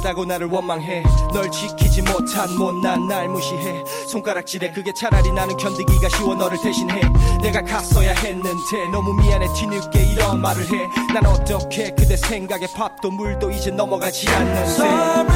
[0.07, 1.03] 무능력하다고 나를 원망해.
[1.33, 3.83] 널 지키지 못한 못난 날 무시해.
[4.07, 7.01] 손가락질해 그게 차라리 나는 견디기가 쉬워 너를 대신해.
[7.41, 9.47] 내가 갔어야 했는데 너무 미안해.
[9.53, 15.27] 뒤늦게 이런 말을 해 난 어떻게 그대 생각에 밥도 물도 이제 넘어가지 않는데.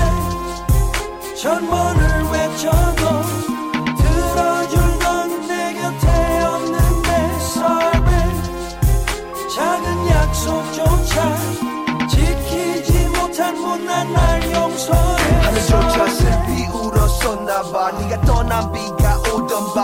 [1.35, 2.71] 전번을 외쳐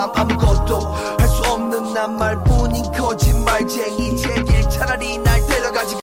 [0.07, 5.97] 오던 밤 아무것도 할 수 없는 난 말뿐인 거짓말쟁이 제길 차라리 날 데려가지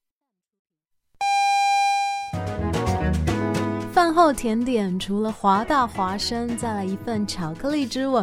[3.94, 8.18] 饭后甜点除了华大华生，再来一份巧克力之吻